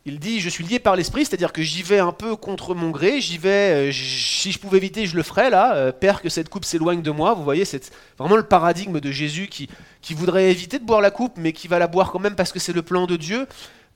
[0.07, 2.91] Il dit Je suis lié par l'esprit, c'est-à-dire que j'y vais un peu contre mon
[2.91, 5.75] gré, j'y vais, euh, si je pouvais éviter, je le ferais là.
[5.75, 7.33] Euh, Père, que cette coupe s'éloigne de moi.
[7.33, 9.67] Vous voyez, c'est vraiment le paradigme de Jésus qui,
[10.01, 12.51] qui voudrait éviter de boire la coupe, mais qui va la boire quand même parce
[12.51, 13.47] que c'est le plan de Dieu.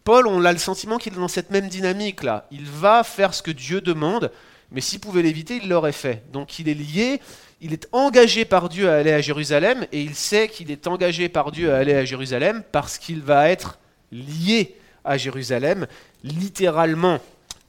[0.03, 2.47] Paul, on a le sentiment qu'il est dans cette même dynamique là.
[2.51, 4.31] Il va faire ce que Dieu demande,
[4.71, 6.23] mais s'il pouvait l'éviter, il l'aurait fait.
[6.31, 7.21] Donc il est lié,
[7.61, 11.29] il est engagé par Dieu à aller à Jérusalem, et il sait qu'il est engagé
[11.29, 13.77] par Dieu à aller à Jérusalem parce qu'il va être
[14.11, 15.87] lié à Jérusalem,
[16.23, 17.19] littéralement.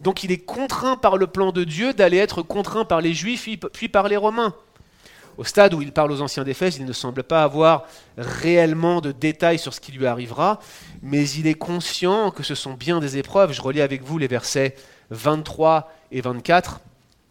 [0.01, 3.49] Donc il est contraint par le plan de Dieu d'aller être contraint par les Juifs,
[3.73, 4.55] puis par les Romains.
[5.41, 7.87] Au stade où il parle aux anciens d'Éphèse, il ne semble pas avoir
[8.19, 10.61] réellement de détails sur ce qui lui arrivera,
[11.01, 13.51] mais il est conscient que ce sont bien des épreuves.
[13.55, 14.77] Je relis avec vous les versets
[15.09, 16.81] 23 et 24.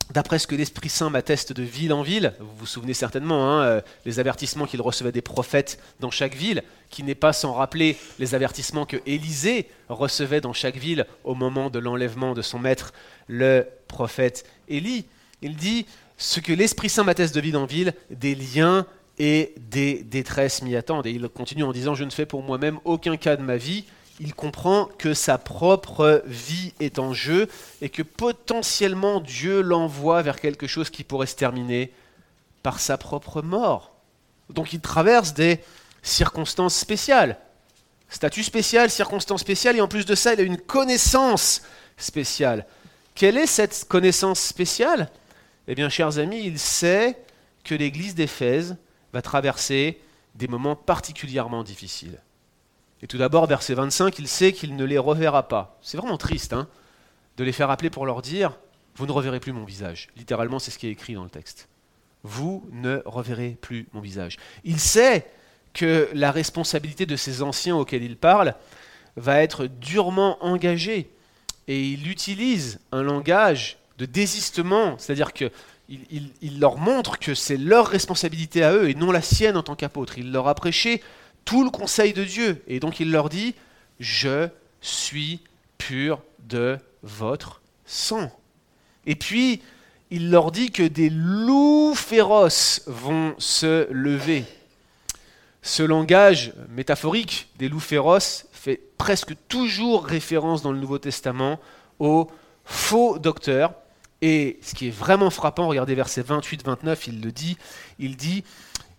[0.09, 3.61] D'après ce que l'Esprit Saint m'atteste de ville en ville, vous vous souvenez certainement hein,
[3.61, 7.95] euh, les avertissements qu'il recevait des prophètes dans chaque ville, qui n'est pas sans rappeler
[8.17, 12.91] les avertissements que Élisée recevait dans chaque ville au moment de l'enlèvement de son maître,
[13.27, 15.05] le prophète Élie.
[15.43, 15.85] Il dit
[16.19, 18.85] ce que l'Esprit Saint m'atteste de ville en ville, des liens
[19.17, 21.07] et des détresses m'y attendent.
[21.07, 23.85] Et il continue en disant, je ne fais pour moi-même aucun cas de ma vie.
[24.19, 27.47] Il comprend que sa propre vie est en jeu
[27.81, 31.93] et que potentiellement Dieu l'envoie vers quelque chose qui pourrait se terminer
[32.63, 33.93] par sa propre mort.
[34.49, 35.61] Donc il traverse des
[36.03, 37.37] circonstances spéciales.
[38.09, 41.61] Statut spécial, circonstances spéciales, et en plus de ça, il a une connaissance
[41.95, 42.65] spéciale.
[43.15, 45.09] Quelle est cette connaissance spéciale?
[45.71, 47.15] Eh bien, chers amis, il sait
[47.63, 48.77] que l'église d'Éphèse
[49.13, 50.01] va traverser
[50.33, 52.19] des moments particulièrement difficiles.
[53.03, 55.77] Et tout d'abord, verset 25, il sait qu'il ne les reverra pas.
[55.81, 56.67] C'est vraiment triste hein,
[57.37, 58.57] de les faire appeler pour leur dire,
[58.95, 60.09] vous ne reverrez plus mon visage.
[60.17, 61.69] Littéralement, c'est ce qui est écrit dans le texte.
[62.23, 64.37] Vous ne reverrez plus mon visage.
[64.63, 65.27] Il sait
[65.73, 68.55] que la responsabilité de ces anciens auxquels il parle
[69.17, 71.11] va être durement engagée.
[71.67, 75.51] Et il utilise un langage de désistement, c'est-à-dire qu'il
[75.89, 79.75] il, leur montre que c'est leur responsabilité à eux et non la sienne en tant
[79.75, 80.17] qu'apôtre.
[80.17, 81.03] Il leur a prêché
[81.43, 83.55] tout le conseil de Dieu et donc il leur dit,
[83.99, 84.47] je
[84.81, 85.41] suis
[85.77, 88.31] pur de votre sang.
[89.05, 89.61] Et puis,
[90.11, 94.45] il leur dit que des loups féroces vont se lever.
[95.61, 101.59] Ce langage métaphorique des loups féroces fait presque toujours référence dans le Nouveau Testament
[101.99, 102.29] aux
[102.63, 103.73] faux docteurs
[104.21, 107.57] et ce qui est vraiment frappant, regardez versets 28-29, il le dit,
[107.99, 108.43] il dit,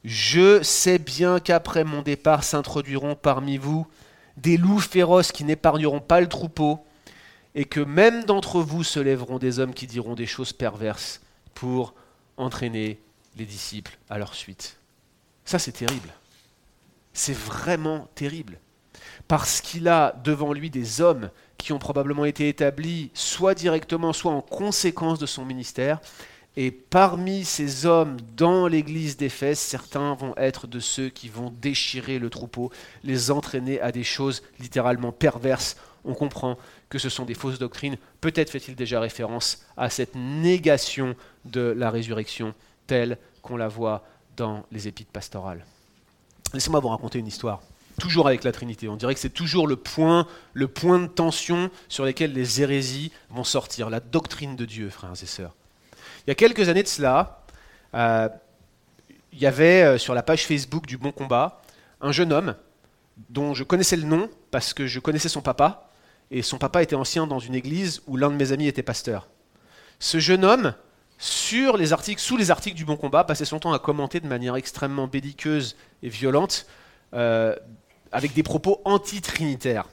[0.05, 3.87] Je sais bien qu'après mon départ s'introduiront parmi vous
[4.37, 6.81] des loups féroces qui n'épargneront pas le troupeau,
[7.55, 11.21] et que même d'entre vous se lèveront des hommes qui diront des choses perverses
[11.55, 11.95] pour
[12.37, 13.01] entraîner
[13.37, 14.79] les disciples à leur suite.
[15.45, 16.09] Ça, c'est terrible.
[17.13, 18.59] C'est vraiment terrible.
[19.29, 24.33] Parce qu'il a devant lui des hommes qui ont probablement été établis soit directement, soit
[24.33, 26.01] en conséquence de son ministère.
[26.57, 32.19] Et parmi ces hommes dans l'église d'Éphèse, certains vont être de ceux qui vont déchirer
[32.19, 32.73] le troupeau,
[33.05, 35.77] les entraîner à des choses littéralement perverses.
[36.05, 37.97] On comprend que ce sont des fausses doctrines.
[38.21, 42.53] Peut-être fait-il déjà référence à cette négation de la résurrection
[42.87, 44.05] telle qu'on la voit
[44.37, 45.65] dans les épîtres pastorales.
[46.53, 47.63] Laissez-moi vous raconter une histoire
[48.01, 48.89] toujours avec la Trinité.
[48.89, 53.13] On dirait que c'est toujours le point, le point de tension sur lequel les hérésies
[53.29, 55.55] vont sortir, la doctrine de Dieu, frères et sœurs.
[56.27, 57.45] Il y a quelques années de cela,
[57.95, 58.29] euh,
[59.33, 61.63] il y avait euh, sur la page Facebook du Bon Combat
[62.01, 62.55] un jeune homme
[63.29, 65.91] dont je connaissais le nom parce que je connaissais son papa,
[66.31, 69.29] et son papa était ancien dans une église où l'un de mes amis était pasteur.
[69.99, 70.75] Ce jeune homme,
[71.19, 74.27] sur les articles, sous les articles du Bon Combat, passait son temps à commenter de
[74.27, 76.67] manière extrêmement belliqueuse et violente
[77.13, 77.55] euh,
[78.13, 79.87] avec des propos anti-trinitaires.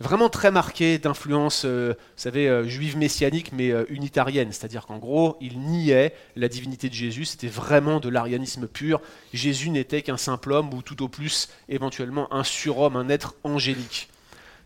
[0.00, 4.50] Vraiment très marqués d'influence, euh, vous savez, euh, juive messianique, mais euh, unitarienne.
[4.50, 7.24] C'est-à-dire qu'en gros, il niait la divinité de Jésus.
[7.24, 9.00] C'était vraiment de l'arianisme pur.
[9.32, 14.08] Jésus n'était qu'un simple homme, ou tout au plus, éventuellement, un surhomme, un être angélique.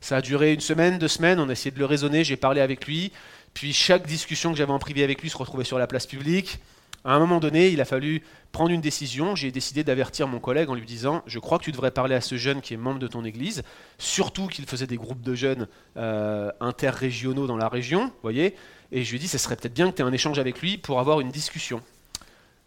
[0.01, 1.39] Ça a duré une semaine, deux semaines.
[1.39, 2.25] On a essayé de le raisonner.
[2.25, 3.13] J'ai parlé avec lui.
[3.53, 6.61] Puis chaque discussion que j'avais en privé avec lui se retrouvait sur la place publique.
[7.07, 9.37] À un moment donné, il a fallu prendre une décision.
[9.37, 12.21] J'ai décidé d'avertir mon collègue en lui disant Je crois que tu devrais parler à
[12.21, 13.63] ce jeune qui est membre de ton église,
[13.97, 18.57] surtout qu'il faisait des groupes de jeunes euh, interrégionaux dans la région, voyez.
[18.91, 20.61] Et je lui ai dit Ce serait peut-être bien que tu aies un échange avec
[20.61, 21.81] lui pour avoir une discussion.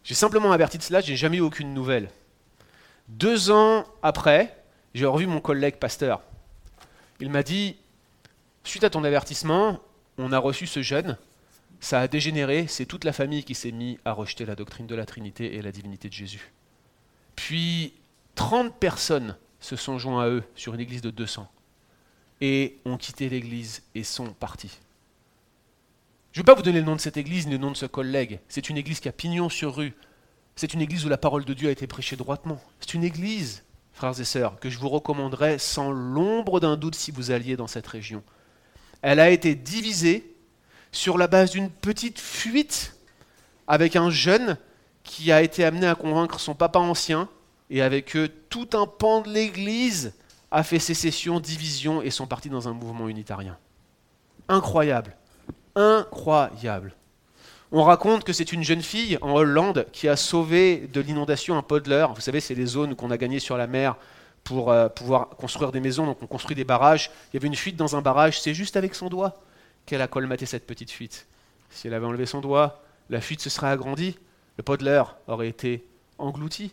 [0.04, 2.08] J'ai simplement averti de cela, j'ai jamais eu aucune nouvelle.
[3.08, 4.56] Deux ans après,
[4.94, 6.22] j'ai revu mon collègue pasteur.
[7.20, 7.76] Il m'a dit
[8.64, 9.80] Suite à ton avertissement,
[10.16, 11.18] on a reçu ce jeune
[11.80, 14.94] ça a dégénéré, c'est toute la famille qui s'est mise à rejeter la doctrine de
[14.94, 16.52] la Trinité et la divinité de Jésus.
[17.36, 17.94] Puis
[18.34, 21.50] 30 personnes se sont joints à eux sur une église de 200
[22.42, 24.78] et ont quitté l'église et sont partis.
[26.32, 27.76] Je ne vais pas vous donner le nom de cette église ni le nom de
[27.76, 28.40] ce collègue.
[28.48, 29.94] C'est une église qui a pignon sur rue.
[30.56, 32.60] C'est une église où la parole de Dieu a été prêchée droitement.
[32.78, 37.10] C'est une église, frères et sœurs, que je vous recommanderais sans l'ombre d'un doute si
[37.10, 38.22] vous alliez dans cette région.
[39.02, 40.29] Elle a été divisée
[40.92, 42.96] sur la base d'une petite fuite
[43.66, 44.56] avec un jeune
[45.04, 47.28] qui a été amené à convaincre son papa ancien,
[47.70, 50.12] et avec eux, tout un pan de l'Église
[50.50, 53.56] a fait sécession, division, et sont partis dans un mouvement unitarien.
[54.48, 55.16] Incroyable.
[55.76, 56.94] Incroyable.
[57.70, 61.62] On raconte que c'est une jeune fille en Hollande qui a sauvé de l'inondation un
[61.62, 62.06] podler.
[62.12, 63.96] Vous savez, c'est les zones qu'on a gagnées sur la mer
[64.42, 67.12] pour euh, pouvoir construire des maisons, donc on construit des barrages.
[67.32, 69.40] Il y avait une fuite dans un barrage, c'est juste avec son doigt
[69.90, 71.26] qu'elle a colmaté cette petite fuite.
[71.68, 74.16] Si elle avait enlevé son doigt, la fuite se serait agrandie,
[74.56, 75.84] le podler aurait été
[76.16, 76.72] englouti.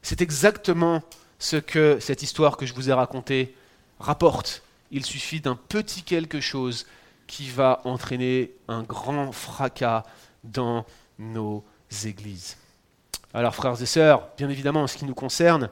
[0.00, 1.02] C'est exactement
[1.38, 3.54] ce que cette histoire que je vous ai racontée
[4.00, 4.62] rapporte.
[4.90, 6.86] Il suffit d'un petit quelque chose
[7.26, 10.02] qui va entraîner un grand fracas
[10.42, 10.86] dans
[11.18, 11.62] nos
[12.06, 12.56] églises.
[13.34, 15.68] Alors frères et sœurs, bien évidemment en ce qui nous concerne,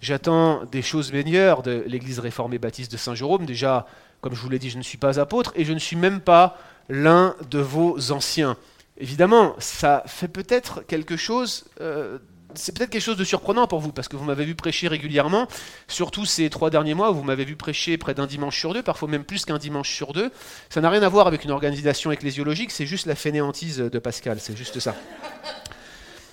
[0.00, 3.44] j'attends des choses meilleures de l'Église réformée baptiste de Saint-Jérôme.
[3.44, 3.86] Déjà,
[4.20, 6.20] comme je vous l'ai dit, je ne suis pas apôtre et je ne suis même
[6.20, 8.56] pas l'un de vos anciens.
[8.98, 12.18] Évidemment, ça fait peut-être quelque chose, euh,
[12.54, 15.46] c'est peut-être quelque chose de surprenant pour vous, parce que vous m'avez vu prêcher régulièrement,
[15.86, 18.82] surtout ces trois derniers mois où vous m'avez vu prêcher près d'un dimanche sur deux,
[18.82, 20.32] parfois même plus qu'un dimanche sur deux.
[20.68, 24.40] Ça n'a rien à voir avec une organisation ecclésiologique, c'est juste la fainéantise de Pascal,
[24.40, 24.96] c'est juste ça.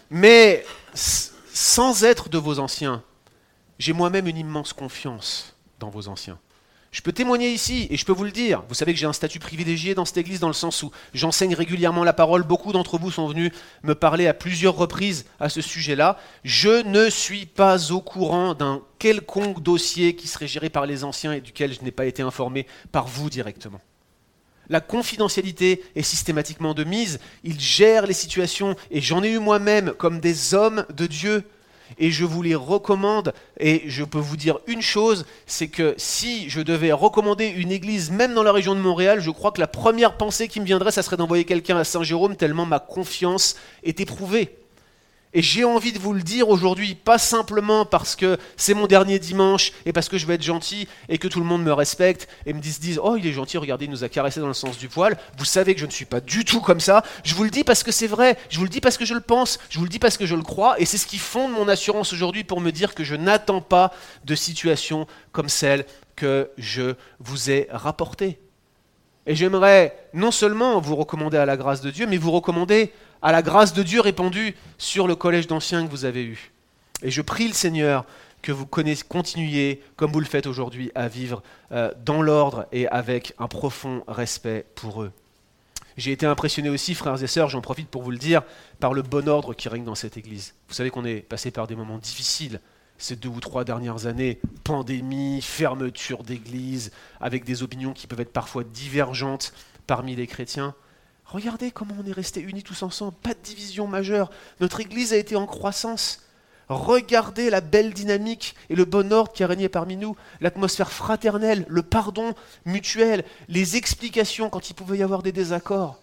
[0.10, 3.04] Mais sans être de vos anciens,
[3.78, 6.40] j'ai moi-même une immense confiance dans vos anciens.
[6.96, 9.12] Je peux témoigner ici, et je peux vous le dire, vous savez que j'ai un
[9.12, 12.98] statut privilégié dans cette église dans le sens où j'enseigne régulièrement la parole, beaucoup d'entre
[12.98, 13.52] vous sont venus
[13.84, 16.18] me parler à plusieurs reprises à ce sujet-là.
[16.46, 21.34] Je ne suis pas au courant d'un quelconque dossier qui serait géré par les anciens
[21.34, 23.82] et duquel je n'ai pas été informé par vous directement.
[24.70, 29.92] La confidentialité est systématiquement de mise, ils gèrent les situations, et j'en ai eu moi-même
[29.92, 31.44] comme des hommes de Dieu
[31.98, 33.34] et je vous les recommande.
[33.60, 38.12] Et je peux vous dire une chose, c'est que si je devais recommander une église,
[38.12, 40.92] même dans la région de Montréal, je crois que la première pensée qui me viendrait,
[40.92, 44.56] ça serait d'envoyer quelqu'un à Saint-Jérôme, tellement ma confiance est éprouvée.
[45.38, 49.20] Et j'ai envie de vous le dire aujourd'hui, pas simplement parce que c'est mon dernier
[49.20, 52.30] dimanche et parce que je vais être gentil et que tout le monde me respecte
[52.46, 54.78] et me dise, Oh, il est gentil, regardez, il nous a caressé dans le sens
[54.78, 55.18] du poil.
[55.38, 57.04] Vous savez que je ne suis pas du tout comme ça.
[57.26, 58.38] Je vous le dis parce que c'est vrai.
[58.50, 59.60] Je vous le dis parce que je le pense.
[59.70, 60.80] Je vous le dis parce que je le crois.
[60.80, 63.92] Et c'est ce qui fonde mon assurance aujourd'hui pour me dire que je n'attends pas
[64.24, 68.40] de situation comme celle que je vous ai rapportée.
[69.28, 73.32] Et j'aimerais non seulement vous recommander à la grâce de Dieu, mais vous recommander à
[73.32, 76.52] la grâce de Dieu répandue sur le collège d'anciens que vous avez eu.
[77.02, 78.06] Et je prie le Seigneur
[78.42, 81.42] que vous continuiez, comme vous le faites aujourd'hui, à vivre
[81.72, 85.12] euh, dans l'ordre et avec un profond respect pour eux.
[85.98, 88.44] J'ai été impressionné aussi, frères et sœurs, j'en profite pour vous le dire,
[88.80, 90.54] par le bon ordre qui règne dans cette Église.
[90.68, 92.60] Vous savez qu'on est passé par des moments difficiles
[92.98, 98.34] ces deux ou trois dernières années, pandémie, fermeture d'église, avec des opinions qui peuvent être
[98.34, 99.54] parfois divergentes
[99.88, 100.76] parmi les chrétiens.
[101.26, 104.30] Regardez comment on est restés unis tous ensemble, pas de division majeure.
[104.60, 106.22] Notre Église a été en croissance.
[106.70, 111.66] Regardez la belle dynamique et le bon ordre qui a régné parmi nous, l'atmosphère fraternelle,
[111.68, 112.34] le pardon
[112.66, 116.00] mutuel, les explications quand il pouvait y avoir des désaccords.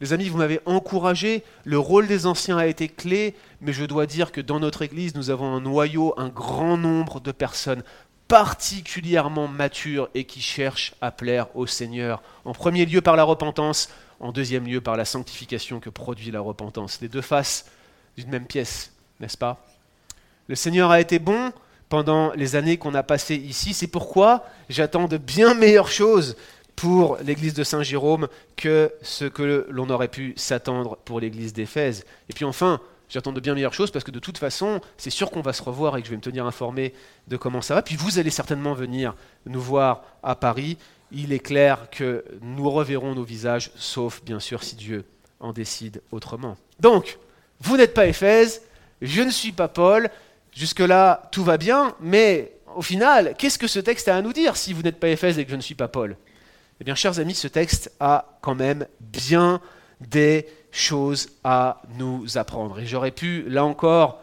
[0.00, 4.06] Les amis, vous m'avez encouragé, le rôle des anciens a été clé, mais je dois
[4.06, 7.82] dire que dans notre Église, nous avons un noyau, un grand nombre de personnes
[8.28, 12.22] particulièrement matures et qui cherchent à plaire au Seigneur.
[12.44, 13.90] En premier lieu par la repentance,
[14.20, 17.00] en deuxième lieu par la sanctification que produit la repentance.
[17.00, 17.66] Les deux faces
[18.16, 19.64] d'une même pièce, n'est-ce pas?
[20.48, 21.52] Le Seigneur a été bon
[21.88, 26.36] pendant les années qu'on a passées ici, c'est pourquoi j'attends de bien meilleures choses
[26.76, 32.04] pour l'église de Saint-Jérôme que ce que l'on aurait pu s'attendre pour l'église d'Éphèse.
[32.28, 35.30] Et puis enfin, j'attends de bien meilleures choses parce que de toute façon, c'est sûr
[35.30, 36.94] qu'on va se revoir et que je vais me tenir informé
[37.28, 37.82] de comment ça va.
[37.82, 39.14] Puis vous allez certainement venir
[39.46, 40.78] nous voir à Paris.
[41.16, 45.04] Il est clair que nous reverrons nos visages, sauf bien sûr si Dieu
[45.38, 46.56] en décide autrement.
[46.80, 47.18] Donc,
[47.60, 48.62] vous n'êtes pas Éphèse,
[49.00, 50.10] je ne suis pas Paul,
[50.52, 54.56] jusque-là tout va bien, mais au final, qu'est-ce que ce texte a à nous dire
[54.56, 56.16] si vous n'êtes pas Éphèse et que je ne suis pas Paul?
[56.80, 59.60] Eh bien, chers amis, ce texte a quand même bien
[60.00, 62.80] des choses à nous apprendre.
[62.80, 64.20] Et j'aurais pu, là encore,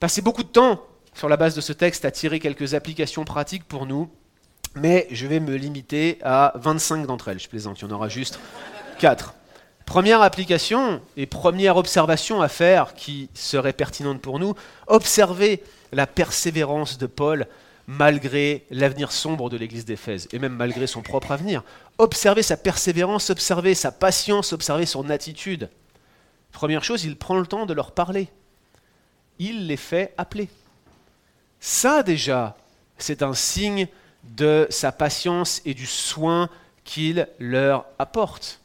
[0.00, 3.64] passer beaucoup de temps sur la base de ce texte à tirer quelques applications pratiques
[3.64, 4.10] pour nous,
[4.74, 7.40] mais je vais me limiter à 25 d'entre elles.
[7.40, 8.38] Je plaisante, il y en aura juste
[8.98, 9.34] 4.
[9.84, 14.54] Première application et première observation à faire qui serait pertinente pour nous,
[14.86, 15.62] observer
[15.92, 17.46] la persévérance de Paul
[17.86, 21.62] malgré l'avenir sombre de l'église d'Éphèse, et même malgré son propre avenir.
[21.98, 25.68] Observer sa persévérance, observer sa patience, observer son attitude.
[26.52, 28.28] Première chose, il prend le temps de leur parler.
[29.38, 30.48] Il les fait appeler.
[31.60, 32.56] Ça déjà,
[32.98, 33.88] c'est un signe
[34.24, 36.48] de sa patience et du soin
[36.84, 38.60] qu'il leur apporte.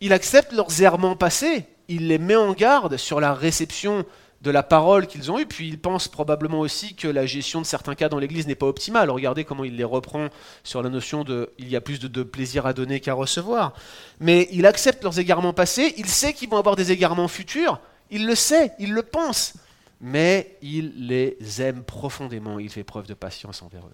[0.00, 4.04] Il accepte leurs errements passés, il les met en garde sur la réception
[4.42, 7.66] de la parole qu'ils ont eue, puis il pense probablement aussi que la gestion de
[7.66, 9.10] certains cas dans l'Église n'est pas optimale.
[9.10, 10.28] Regardez comment il les reprend
[10.62, 13.72] sur la notion de il y a plus de, de plaisir à donner qu'à recevoir.
[14.20, 18.26] Mais il accepte leurs égarements passés, il sait qu'ils vont avoir des égarements futurs, il
[18.26, 19.54] le sait, il le pense,
[20.00, 23.92] mais il les aime profondément, il fait preuve de patience envers eux.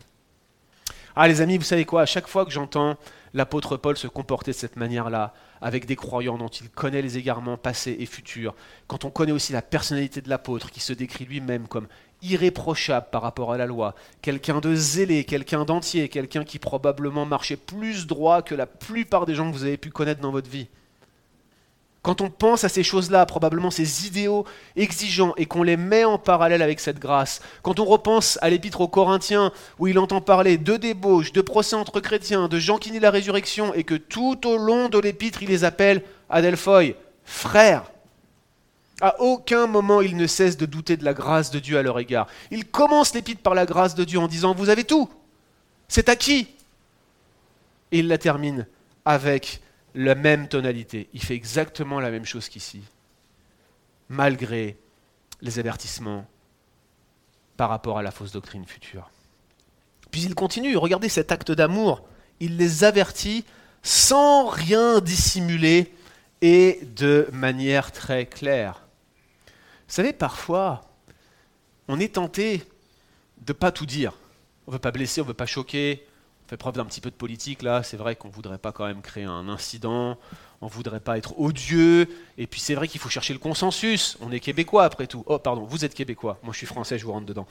[1.15, 2.97] Ah les amis, vous savez quoi, à chaque fois que j'entends
[3.35, 7.59] l'apôtre Paul se comporter de cette manière-là, avec des croyants dont il connaît les égarements
[7.59, 8.55] passés et futurs,
[8.87, 11.87] quand on connaît aussi la personnalité de l'apôtre qui se décrit lui-même comme
[12.23, 17.57] irréprochable par rapport à la loi, quelqu'un de zélé, quelqu'un d'entier, quelqu'un qui probablement marchait
[17.57, 20.69] plus droit que la plupart des gens que vous avez pu connaître dans votre vie.
[22.03, 24.45] Quand on pense à ces choses-là, probablement ces idéaux
[24.75, 28.81] exigeants, et qu'on les met en parallèle avec cette grâce, quand on repense à l'épître
[28.81, 32.91] aux Corinthiens, où il entend parler de débauche, de procès entre chrétiens, de gens qui
[32.91, 36.95] nient la résurrection, et que tout au long de l'épître, il les appelle Adelphoi,
[37.25, 37.85] frères.
[39.01, 41.99] À aucun moment il ne cesse de douter de la grâce de Dieu à leur
[41.99, 42.27] égard.
[42.51, 45.09] Il commence l'épître par la grâce de Dieu en disant Vous avez tout,
[45.89, 46.49] c'est acquis.
[47.91, 48.67] Et il la termine
[49.05, 49.61] avec
[49.95, 51.09] la même tonalité.
[51.13, 52.83] Il fait exactement la même chose qu'ici,
[54.09, 54.77] malgré
[55.41, 56.27] les avertissements
[57.57, 59.11] par rapport à la fausse doctrine future.
[60.11, 62.07] Puis il continue, regardez cet acte d'amour,
[62.41, 63.45] il les avertit
[63.83, 65.93] sans rien dissimuler
[66.41, 68.83] et de manière très claire.
[69.47, 70.83] Vous savez, parfois,
[71.89, 72.59] on est tenté
[73.39, 74.15] de ne pas tout dire.
[74.67, 76.07] On ne veut pas blesser, on ne veut pas choquer,
[76.53, 77.83] fait preuve d'un petit peu de politique là.
[77.83, 80.19] C'est vrai qu'on voudrait pas quand même créer un incident,
[80.61, 82.07] on voudrait pas être odieux.
[82.37, 84.19] Et puis c'est vrai qu'il faut chercher le consensus.
[84.21, 85.25] On est québécois après tout.
[85.25, 86.39] Oh pardon, vous êtes québécois.
[86.43, 87.47] Moi je suis français, je vous rentre dedans.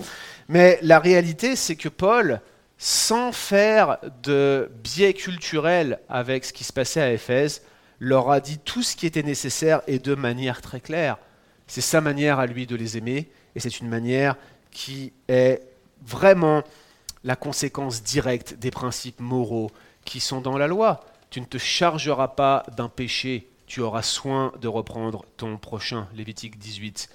[0.50, 2.42] Mais la réalité c'est que Paul,
[2.78, 7.64] sans faire de biais culturel avec ce qui se passait à Éphèse,
[7.98, 11.18] leur a dit tout ce qui était nécessaire et de manière très claire.
[11.66, 14.36] C'est sa manière à lui de les aimer et c'est une manière
[14.70, 15.64] qui est
[16.06, 16.64] vraiment
[17.24, 19.72] la conséquence directe des principes moraux
[20.06, 21.02] qui sont dans la loi.
[21.30, 26.08] Tu ne te chargeras pas d'un péché, tu auras soin de reprendre ton prochain.
[26.16, 27.10] Lévitique 18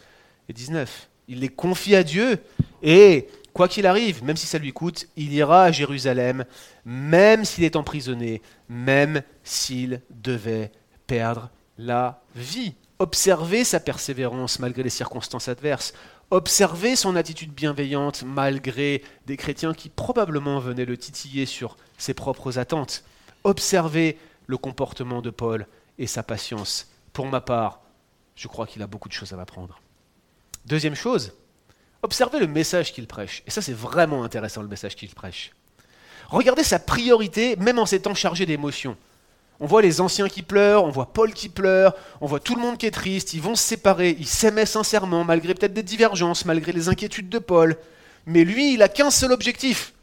[0.48, 1.09] et 19.
[1.28, 2.38] Il les confie à Dieu
[2.82, 6.44] et Quoi qu'il arrive, même si ça lui coûte, il ira à Jérusalem,
[6.84, 10.72] même s'il est emprisonné, même s'il devait
[11.07, 11.48] perdre
[11.78, 12.74] la vie.
[12.98, 15.94] Observez sa persévérance malgré les circonstances adverses.
[16.30, 22.58] Observez son attitude bienveillante malgré des chrétiens qui probablement venaient le titiller sur ses propres
[22.58, 23.04] attentes.
[23.44, 24.18] Observez
[24.48, 25.66] le comportement de Paul
[25.98, 26.88] et sa patience.
[27.12, 27.80] Pour ma part,
[28.34, 29.80] je crois qu'il a beaucoup de choses à m'apprendre.
[30.64, 31.32] Deuxième chose,
[32.02, 33.44] observez le message qu'il prêche.
[33.46, 35.52] Et ça, c'est vraiment intéressant, le message qu'il prêche.
[36.28, 38.96] Regardez sa priorité, même en ces temps chargés d'émotions.
[39.59, 42.61] On voit les anciens qui pleurent, on voit Paul qui pleure, on voit tout le
[42.61, 46.44] monde qui est triste, ils vont se séparer, ils s'aimaient sincèrement, malgré peut-être des divergences,
[46.44, 47.76] malgré les inquiétudes de Paul.
[48.26, 49.94] Mais lui, il a qu'un seul objectif,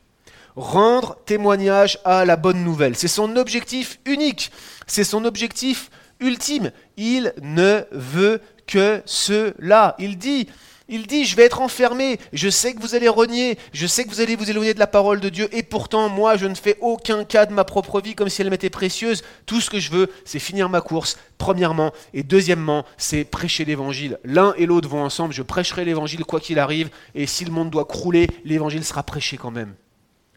[0.55, 2.95] rendre témoignage à la bonne nouvelle.
[2.95, 4.51] C'est son objectif unique,
[4.87, 6.71] c'est son objectif ultime.
[6.97, 9.95] Il ne veut que cela.
[9.99, 10.47] Il dit,
[10.89, 14.09] il dit, je vais être enfermé, je sais que vous allez renier, je sais que
[14.09, 16.77] vous allez vous éloigner de la parole de Dieu, et pourtant moi je ne fais
[16.81, 19.23] aucun cas de ma propre vie comme si elle m'était précieuse.
[19.45, 24.19] Tout ce que je veux, c'est finir ma course, premièrement, et deuxièmement, c'est prêcher l'évangile.
[24.23, 27.69] L'un et l'autre vont ensemble, je prêcherai l'évangile quoi qu'il arrive, et si le monde
[27.69, 29.73] doit crouler, l'évangile sera prêché quand même.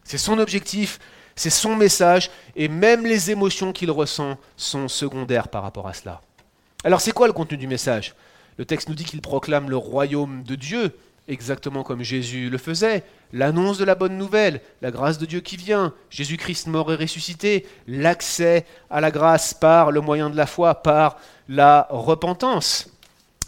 [0.03, 0.99] C'est son objectif,
[1.35, 6.21] c'est son message, et même les émotions qu'il ressent sont secondaires par rapport à cela.
[6.83, 8.15] Alors c'est quoi le contenu du message?
[8.57, 10.95] Le texte nous dit qu'il proclame le royaume de Dieu,
[11.27, 13.03] exactement comme Jésus le faisait,
[13.33, 17.65] l'annonce de la bonne nouvelle, la grâce de Dieu qui vient, Jésus-Christ mort et ressuscité,
[17.87, 21.17] l'accès à la grâce par le moyen de la foi, par
[21.49, 22.89] la repentance.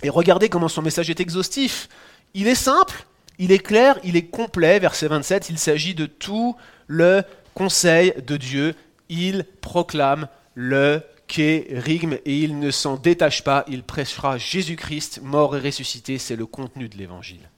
[0.04, 1.90] Et regardez comment son message est exhaustif.
[2.34, 3.06] Il est simple,
[3.38, 4.80] il est clair, il est complet.
[4.80, 6.56] Verset 27, il s'agit de tout
[6.88, 8.76] le conseil de Dieu.
[9.10, 13.64] Il proclame le kérigme et il ne s'en détache pas.
[13.70, 16.18] Il prêchera Jésus-Christ, mort et ressuscité.
[16.18, 17.50] C'est le contenu de l'évangile.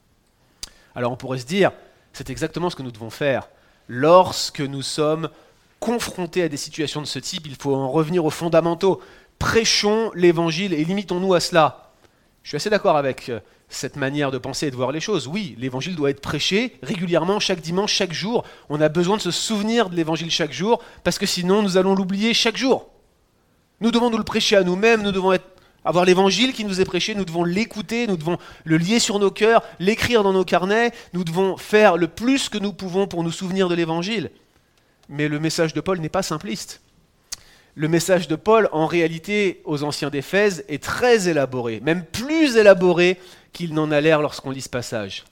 [0.93, 1.71] Alors on pourrait se dire,
[2.13, 3.47] c'est exactement ce que nous devons faire.
[3.87, 5.29] Lorsque nous sommes
[5.79, 9.01] confrontés à des situations de ce type, il faut en revenir aux fondamentaux.
[9.39, 11.93] Prêchons l'évangile et limitons-nous à cela.
[12.43, 15.27] Je suis assez d'accord avec euh, cette manière de penser et de voir les choses.
[15.27, 18.43] Oui, l'évangile doit être prêché régulièrement, chaque dimanche, chaque jour.
[18.69, 21.95] On a besoin de se souvenir de l'évangile chaque jour, parce que sinon nous allons
[21.95, 22.90] l'oublier chaque jour.
[23.81, 25.37] Nous devons nous le prêcher à nous-mêmes, nous devons
[25.83, 29.31] avoir l'évangile qui nous est prêché, nous devons l'écouter, nous devons le lier sur nos
[29.31, 33.31] cœurs, l'écrire dans nos carnets, nous devons faire le plus que nous pouvons pour nous
[33.31, 34.31] souvenir de l'évangile.
[35.09, 36.81] Mais le message de Paul n'est pas simpliste
[37.75, 43.17] le message de Paul, en réalité, aux anciens d'Éphèse, est très élaboré, même plus élaboré
[43.53, 45.23] qu'il n'en a l'air lorsqu'on lit ce passage.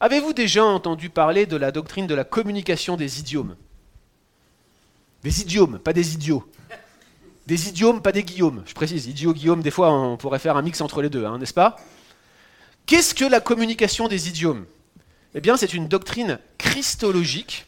[0.00, 3.56] Avez-vous déjà entendu parler de la doctrine de la communication des idiomes?
[5.22, 6.44] Des idiomes, pas des idiots.
[7.46, 8.62] Des idiomes, pas des guillaumes.
[8.66, 11.38] Je précise, idiot, guillaume, des fois on pourrait faire un mix entre les deux, hein,
[11.38, 11.76] n'est-ce pas?
[12.86, 14.66] Qu'est-ce que la communication des idiomes?
[15.34, 17.66] Eh bien, c'est une doctrine christologique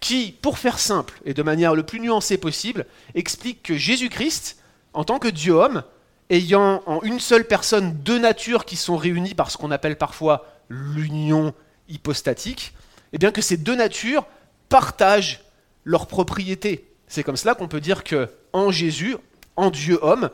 [0.00, 4.58] qui, pour faire simple et de manière le plus nuancée possible, explique que Jésus-Christ,
[4.92, 5.84] en tant que Dieu-homme,
[6.30, 10.46] ayant en une seule personne deux natures qui sont réunies par ce qu'on appelle parfois
[10.68, 11.54] l'union
[11.88, 12.74] hypostatique,
[13.12, 14.26] eh bien que ces deux natures
[14.68, 15.44] partagent
[15.84, 16.88] leurs propriétés.
[17.08, 19.16] C'est comme cela qu'on peut dire que en Jésus,
[19.56, 20.30] en Dieu-homme,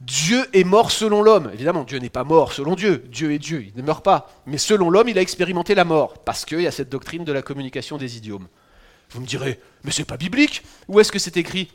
[0.00, 1.50] Dieu est mort selon l'homme.
[1.54, 3.04] Évidemment, Dieu n'est pas mort selon Dieu.
[3.08, 4.30] Dieu est Dieu, il ne meurt pas.
[4.46, 7.32] Mais selon l'homme, il a expérimenté la mort, parce qu'il y a cette doctrine de
[7.32, 8.46] la communication des idiomes.
[9.10, 10.62] Vous me direz, mais c'est pas biblique.
[10.88, 11.70] Où est-ce que c'est écrit?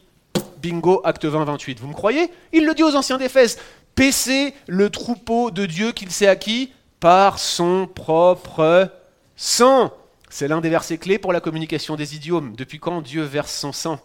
[0.61, 1.79] Bingo, acte 20, 28.
[1.79, 2.29] Vous me croyez?
[2.53, 3.57] Il le dit aux anciens d'Éphèse.
[3.95, 8.89] Paissez le troupeau de Dieu qu'il s'est acquis par son propre
[9.35, 9.91] sang.
[10.29, 12.55] C'est l'un des versets clés pour la communication des idiomes.
[12.55, 13.99] Depuis quand Dieu verse son sang?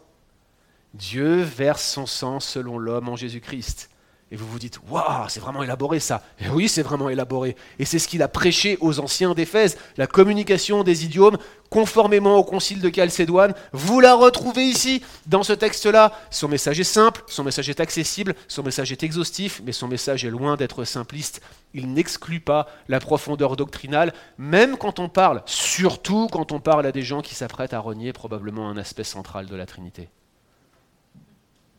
[0.94, 3.90] Dieu verse son sang selon l'homme en Jésus-Christ.
[4.32, 6.24] Et vous vous dites, waouh, c'est vraiment élaboré ça.
[6.40, 7.54] Et oui, c'est vraiment élaboré.
[7.78, 11.38] Et c'est ce qu'il a prêché aux anciens d'Éphèse, la communication des idiomes,
[11.70, 13.54] conformément au concile de Chalcédoine.
[13.72, 16.12] Vous la retrouvez ici, dans ce texte-là.
[16.32, 20.24] Son message est simple, son message est accessible, son message est exhaustif, mais son message
[20.24, 21.40] est loin d'être simpliste.
[21.72, 26.92] Il n'exclut pas la profondeur doctrinale, même quand on parle, surtout quand on parle à
[26.92, 30.08] des gens qui s'apprêtent à renier probablement un aspect central de la Trinité.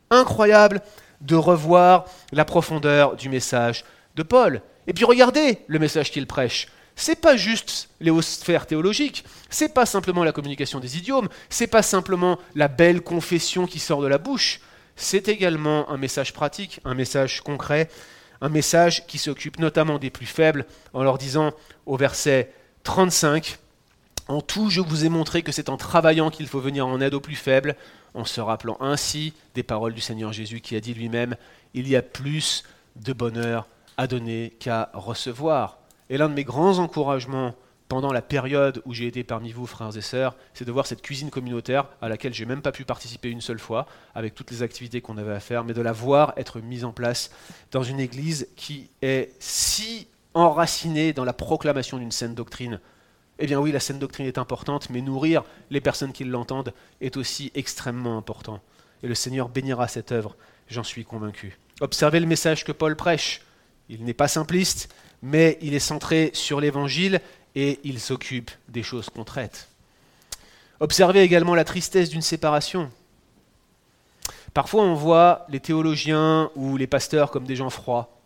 [0.09, 0.81] Incroyable
[1.21, 3.85] de revoir la profondeur du message
[4.15, 4.61] de Paul.
[4.87, 6.67] Et puis regardez le message qu'il prêche.
[6.95, 11.67] C'est pas juste les hautes sphères théologiques, c'est pas simplement la communication des idiomes, c'est
[11.67, 14.61] pas simplement la belle confession qui sort de la bouche,
[14.95, 17.87] c'est également un message pratique, un message concret,
[18.41, 21.53] un message qui s'occupe notamment des plus faibles en leur disant
[21.85, 22.51] au verset
[22.83, 23.59] 35
[24.27, 27.13] En tout, je vous ai montré que c'est en travaillant qu'il faut venir en aide
[27.13, 27.75] aux plus faibles,
[28.17, 31.35] en se rappelant ainsi des paroles du Seigneur Jésus qui a dit lui-même,
[31.73, 32.63] il y a plus
[32.95, 35.79] de bonheur à donner qu'à recevoir.
[36.09, 37.53] Et l'un de mes grands encouragements
[37.89, 41.01] pendant la période où j'ai été parmi vous, frères et sœurs, c'est de voir cette
[41.01, 44.61] cuisine communautaire à laquelle j'ai même pas pu participer une seule fois, avec toutes les
[44.61, 47.31] activités qu'on avait à faire, mais de la voir être mise en place
[47.71, 52.79] dans une église qui est si enracinée dans la proclamation d'une saine doctrine.
[53.39, 57.17] Eh bien oui, la saine doctrine est importante, mais nourrir les personnes qui l'entendent est
[57.17, 58.61] aussi extrêmement important.
[59.03, 60.35] Et le Seigneur bénira cette œuvre,
[60.69, 61.57] j'en suis convaincu.
[61.81, 63.41] Observez le message que Paul prêche.
[63.89, 67.21] Il n'est pas simpliste, mais il est centré sur l'Évangile
[67.55, 69.69] et il s'occupe des choses traite.
[70.79, 72.91] Observez également la tristesse d'une séparation.
[74.53, 78.19] Parfois on voit les théologiens ou les pasteurs comme des gens froids.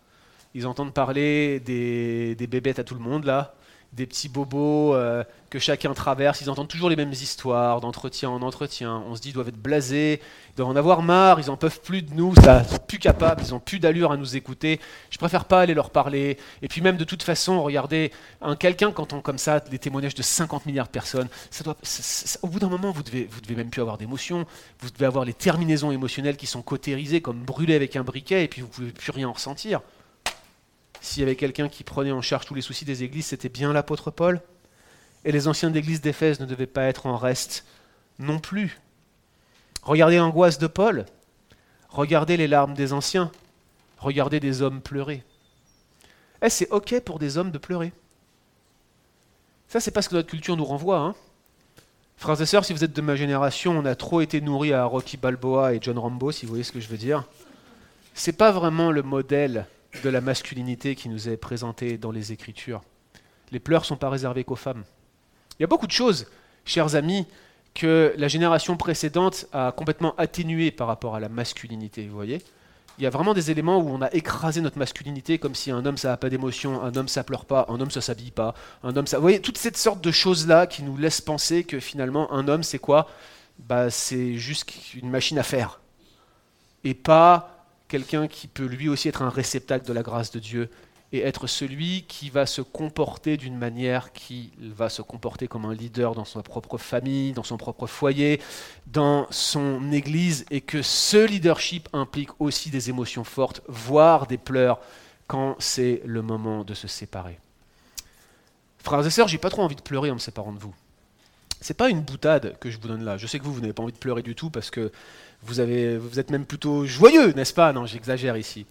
[0.53, 3.55] Ils entendent parler des, des bébêtes à tout le monde, là,
[3.93, 6.39] des petits bobos euh, que chacun traverse.
[6.41, 9.03] Ils entendent toujours les mêmes histoires, d'entretien en entretien.
[9.07, 11.81] On se dit, ils doivent être blasés, ils doivent en avoir marre, ils n'en peuvent
[11.81, 14.79] plus de nous, ils sont plus capables, ils n'ont plus d'allure à nous écouter.
[15.09, 16.37] Je préfère pas aller leur parler.
[16.61, 18.11] Et puis même de toute façon, regardez,
[18.41, 21.75] un quelqu'un quand on comme ça des témoignages de 50 milliards de personnes, ça doit,
[22.41, 24.45] au bout d'un moment, vous devez, vous devez même plus avoir d'émotions.
[24.79, 28.47] Vous devez avoir les terminaisons émotionnelles qui sont cautérisées comme brûlées avec un briquet, et
[28.47, 29.81] puis vous pouvez plus rien ressentir.
[31.01, 33.73] S'il y avait quelqu'un qui prenait en charge tous les soucis des églises, c'était bien
[33.73, 34.39] l'apôtre Paul.
[35.25, 37.65] Et les anciens d'église d'Éphèse ne devaient pas être en reste
[38.19, 38.79] non plus.
[39.81, 41.05] Regardez l'angoisse de Paul.
[41.89, 43.31] Regardez les larmes des anciens.
[43.97, 45.23] Regardez des hommes pleurer.
[46.43, 47.93] Eh, c'est OK pour des hommes de pleurer.
[49.67, 50.99] Ça, c'est pas ce que notre culture nous renvoie.
[50.99, 51.15] Hein.
[52.17, 54.85] Frères et sœurs, si vous êtes de ma génération, on a trop été nourris à
[54.85, 57.23] Rocky Balboa et John Rambo, si vous voyez ce que je veux dire.
[58.13, 59.65] C'est pas vraiment le modèle
[60.03, 62.81] de la masculinité qui nous est présentée dans les Écritures.
[63.51, 64.83] Les pleurs ne sont pas réservés qu'aux femmes.
[65.59, 66.27] Il y a beaucoup de choses,
[66.65, 67.27] chers amis,
[67.73, 72.41] que la génération précédente a complètement atténuées par rapport à la masculinité, vous voyez
[72.97, 75.85] il y a vraiment des éléments où on a écrasé notre masculinité, comme si un
[75.85, 78.53] homme ça n'a pas d'émotion, un homme ça pleure pas, un homme ça s'habille pas,
[78.83, 79.17] un homme ça.
[79.17, 82.61] Vous voyez, toute cette sorte de choses-là qui nous laissent penser que finalement un homme
[82.63, 83.09] c'est quoi?
[83.57, 85.79] Bah, C'est juste une machine à faire.
[86.83, 87.50] Et pas
[87.91, 90.69] quelqu'un qui peut lui aussi être un réceptacle de la grâce de Dieu
[91.11, 95.73] et être celui qui va se comporter d'une manière qui va se comporter comme un
[95.73, 98.39] leader dans sa propre famille, dans son propre foyer,
[98.87, 104.79] dans son église, et que ce leadership implique aussi des émotions fortes, voire des pleurs,
[105.27, 107.39] quand c'est le moment de se séparer.
[108.77, 110.73] Frères et sœurs, j'ai pas trop envie de pleurer en me séparant de vous.
[111.59, 113.17] C'est pas une boutade que je vous donne là.
[113.17, 114.91] Je sais que vous, vous n'avez pas envie de pleurer du tout parce que
[115.43, 117.73] vous, êtes même plutôt joyeux, n'est-ce pas?
[117.73, 118.65] Non, j'exagère ici.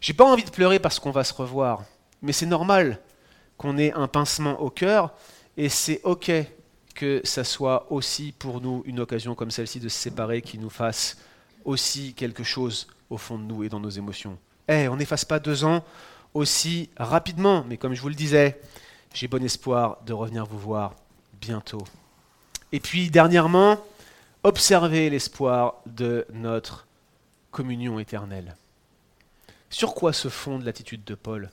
[0.00, 1.84] J'ai pas envie de pleurer parce qu'on va se revoir,
[2.22, 3.00] mais c'est normal
[3.56, 5.14] qu'on ait un pincement au cœur
[5.56, 6.32] et c'est ok
[6.94, 10.70] que ça soit aussi pour nous une occasion comme celle-ci de se séparer qui nous
[10.70, 11.16] fasse
[11.64, 14.38] aussi quelque chose au fond de nous et dans nos émotions.
[14.68, 15.84] Eh, on n'efface pas deux ans
[16.34, 18.60] aussi rapidement, mais comme je vous le disais,
[19.14, 20.94] j'ai bon espoir de revenir vous voir
[21.40, 21.84] bientôt.
[22.72, 23.78] Et puis dernièrement,
[24.44, 26.86] observez l'espoir de notre
[27.50, 28.56] communion éternelle.
[29.70, 31.50] Sur quoi se fonde l'attitude de Paul?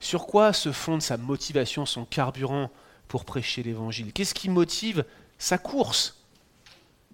[0.00, 2.70] Sur quoi se fonde sa motivation, son carburant
[3.08, 4.12] pour prêcher l'Évangile?
[4.12, 5.04] Qu'est-ce qui motive
[5.38, 6.16] sa course?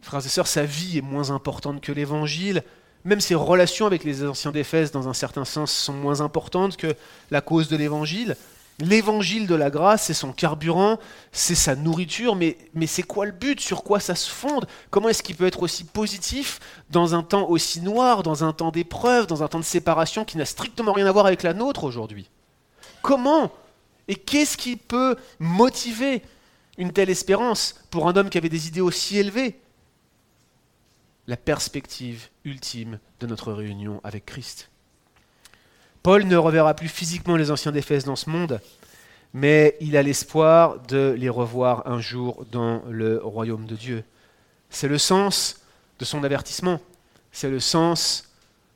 [0.01, 2.63] Frères et sœurs, sa vie est moins importante que l'Évangile.
[3.05, 6.95] Même ses relations avec les anciens d'Éphèse, dans un certain sens, sont moins importantes que
[7.31, 8.37] la cause de l'Évangile.
[8.83, 10.99] L'évangile de la grâce, c'est son carburant,
[11.31, 12.57] c'est sa nourriture, mais,
[12.89, 13.61] c'est quoi le but?
[13.61, 14.67] Sur quoi ça se fonde?
[14.91, 16.59] Comment est-ce qu'il peut être aussi positif
[16.91, 20.37] dans un temps aussi noir, dans un temps d'épreuve, dans un temps de séparation qui
[20.37, 22.29] n'a strictement rien à voir avec la nôtre aujourd'hui?
[23.03, 23.53] Comment
[24.09, 26.21] Et qu'est-ce qui peut motiver
[26.77, 29.61] une telle espérance pour un homme qui avait des idées aussi élevées?
[31.29, 34.72] La perspective ultime de notre réunion avec Christ.
[36.03, 38.61] Paul ne reverra plus physiquement les anciens d'Éphèse dans ce monde,
[39.33, 44.05] mais il a l'espoir de les revoir un jour dans le royaume de Dieu.
[44.69, 45.61] C'est le sens
[46.01, 46.81] de son avertissement,
[47.31, 48.29] c'est le sens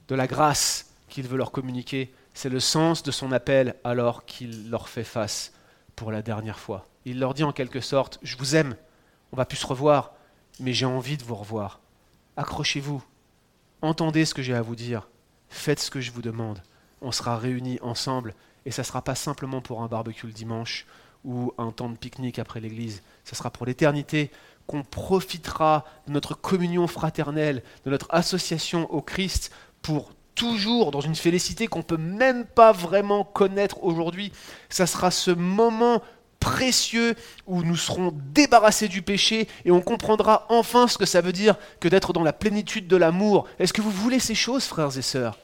[0.07, 4.71] de la grâce qu'il veut leur communiquer, c'est le sens de son appel alors qu'il
[4.71, 5.53] leur fait face
[5.97, 6.87] pour la dernière fois.
[7.07, 8.77] Il leur dit en quelque sorte, je vous aime,
[9.33, 10.13] on va plus se revoir,
[10.61, 11.81] mais j'ai envie de vous revoir.
[12.37, 13.03] Accrochez-vous,
[13.83, 15.09] entendez ce que j'ai à vous dire,
[15.49, 16.63] faites ce que je vous demande
[17.01, 18.35] on sera réunis ensemble
[18.65, 20.87] et ça ne sera pas simplement pour un barbecue le dimanche
[21.25, 23.03] ou un temps de pique-nique après l'église.
[23.25, 24.31] Ce sera pour l'éternité
[24.67, 31.15] qu'on profitera de notre communion fraternelle, de notre association au Christ pour toujours dans une
[31.15, 34.33] félicité qu'on ne peut même pas vraiment connaître aujourd'hui.
[34.69, 36.03] Ça sera ce moment
[36.39, 37.15] précieux
[37.47, 41.57] où nous serons débarrassés du péché et on comprendra enfin ce que ça veut dire
[41.81, 43.49] que d'être dans la plénitude de l'amour.
[43.59, 45.39] Est-ce que vous voulez ces choses, frères et sœurs?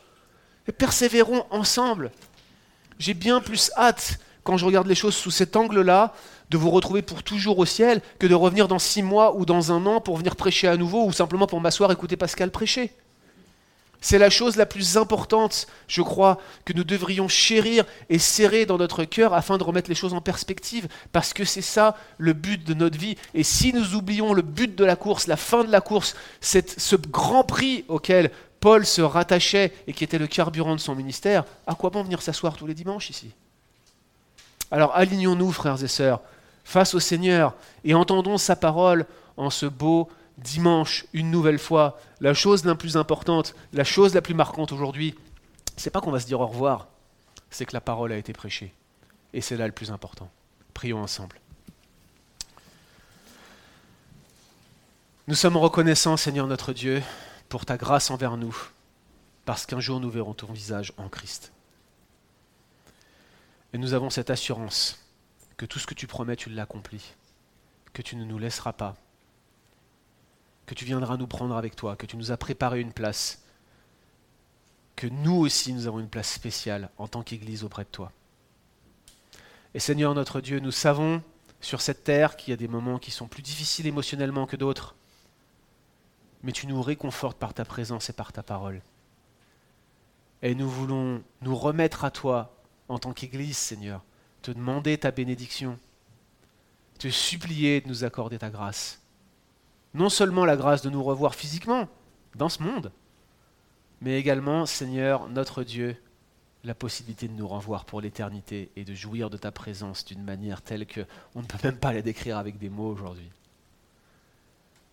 [0.71, 2.13] Persévérons ensemble.
[2.99, 6.15] J'ai bien plus hâte quand je regarde les choses sous cet angle-là,
[6.51, 9.73] de vous retrouver pour toujours au ciel, que de revenir dans six mois ou dans
[9.73, 12.93] un an pour venir prêcher à nouveau, ou simplement pour m'asseoir écouter Pascal prêcher.
[14.01, 18.77] C'est la chose la plus importante, je crois, que nous devrions chérir et serrer dans
[18.77, 22.63] notre cœur afin de remettre les choses en perspective, parce que c'est ça le but
[22.65, 23.17] de notre vie.
[23.33, 26.97] Et si nous oublions le but de la course, la fin de la course, ce
[26.97, 28.33] grand prix auquel
[28.63, 32.23] Paul se rattachait et qui était le carburant de son ministère, à quoi bon venir
[32.23, 33.33] s'asseoir tous les dimanches ici?
[34.71, 36.21] Alors alignons-nous, frères et sœurs,
[36.63, 39.05] face au Seigneur et entendons sa parole
[39.37, 40.09] en ce beau
[40.39, 45.17] dimanche, une nouvelle fois, la chose la plus importante, la chose la plus marquante aujourd'hui,
[45.77, 46.87] c'est pas qu'on va se dire au revoir,
[47.51, 48.73] c'est que la parole a été prêchée.
[49.35, 50.31] Et c'est là le plus important.
[50.73, 51.41] Prions ensemble.
[55.27, 57.03] Nous sommes reconnaissants, Seigneur notre Dieu,
[57.53, 58.57] pour ta grâce envers nous,
[59.45, 61.53] parce qu'un jour nous verrons ton visage en Christ.
[63.75, 65.05] Et nous avons cette assurance
[65.59, 67.13] que tout ce que tu promets, tu l'accomplis,
[67.93, 68.97] que tu ne nous laisseras pas,
[70.65, 73.43] que tu viendras nous prendre avec toi, que tu nous as préparé une place,
[74.97, 78.13] que nous aussi nous avons une place spéciale en tant qu'Église auprès de toi.
[79.75, 81.23] Et Seigneur notre Dieu, nous savons
[81.61, 84.97] sur cette terre qu'il y a des moments qui sont plus difficiles émotionnellement que d'autres,
[86.43, 88.83] mais tu nous réconfortes par ta présence et par ta parole.
[90.43, 92.55] Et nous voulons nous remettre à toi
[92.89, 94.03] en tant qu'Église, Seigneur,
[94.43, 95.79] te demander ta bénédiction,
[96.99, 99.03] te supplier de nous accorder ta grâce
[99.95, 101.89] non seulement la grâce de nous revoir physiquement
[102.35, 102.93] dans ce monde,
[104.01, 105.97] mais également, Seigneur, notre Dieu,
[106.65, 110.63] la possibilité de nous revoir pour l'éternité et de jouir de ta présence d'une manière
[110.63, 113.31] telle que on ne peut même pas la décrire avec des mots aujourd'hui.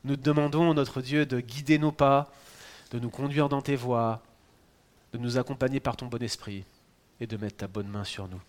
[0.04, 2.32] Nous demandons, notre Dieu, de guider nos pas,
[2.92, 4.22] de nous conduire dans tes voies,
[5.14, 6.64] de nous accompagner par ton bon esprit
[7.20, 8.42] et de mettre ta bonne main sur nous.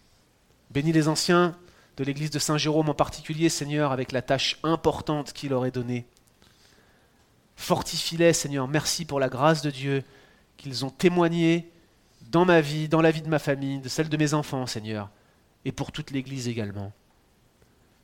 [0.71, 1.57] Bénis les anciens
[1.97, 5.71] de l'église de Saint Jérôme en particulier, Seigneur, avec la tâche importante qu'il leur est
[5.71, 6.07] donnée
[7.61, 8.67] Fortifie-les, Seigneur.
[8.69, 10.03] Merci pour la grâce de Dieu
[10.57, 11.71] qu'ils ont témoigné
[12.31, 15.11] dans ma vie, dans la vie de ma famille, de celle de mes enfants, Seigneur,
[15.67, 16.91] et pour toute l'Église également.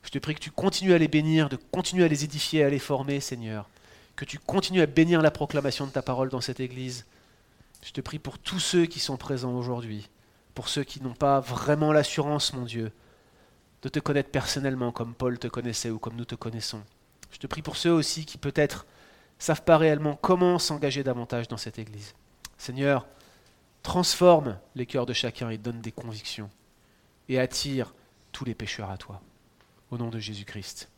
[0.07, 2.69] Je te prie que tu continues à les bénir, de continuer à les édifier, à
[2.69, 3.67] les former, Seigneur.
[4.15, 7.05] Que tu continues à bénir la proclamation de ta parole dans cette Église.
[7.83, 10.07] Je te prie pour tous ceux qui sont présents aujourd'hui,
[10.55, 12.93] pour ceux qui n'ont pas vraiment l'assurance, mon Dieu,
[13.81, 16.83] de te connaître personnellement comme Paul te connaissait ou comme nous te connaissons.
[17.33, 18.85] Je te prie pour ceux aussi qui peut-être
[19.39, 22.13] savent pas réellement comment s'engager davantage dans cette Église.
[22.57, 23.05] Seigneur,
[23.83, 26.49] transforme les cœurs de chacun et donne des convictions
[27.27, 27.93] et attire
[28.31, 29.21] tous les pécheurs à toi.
[29.89, 30.89] Au nom de Jésus-Christ.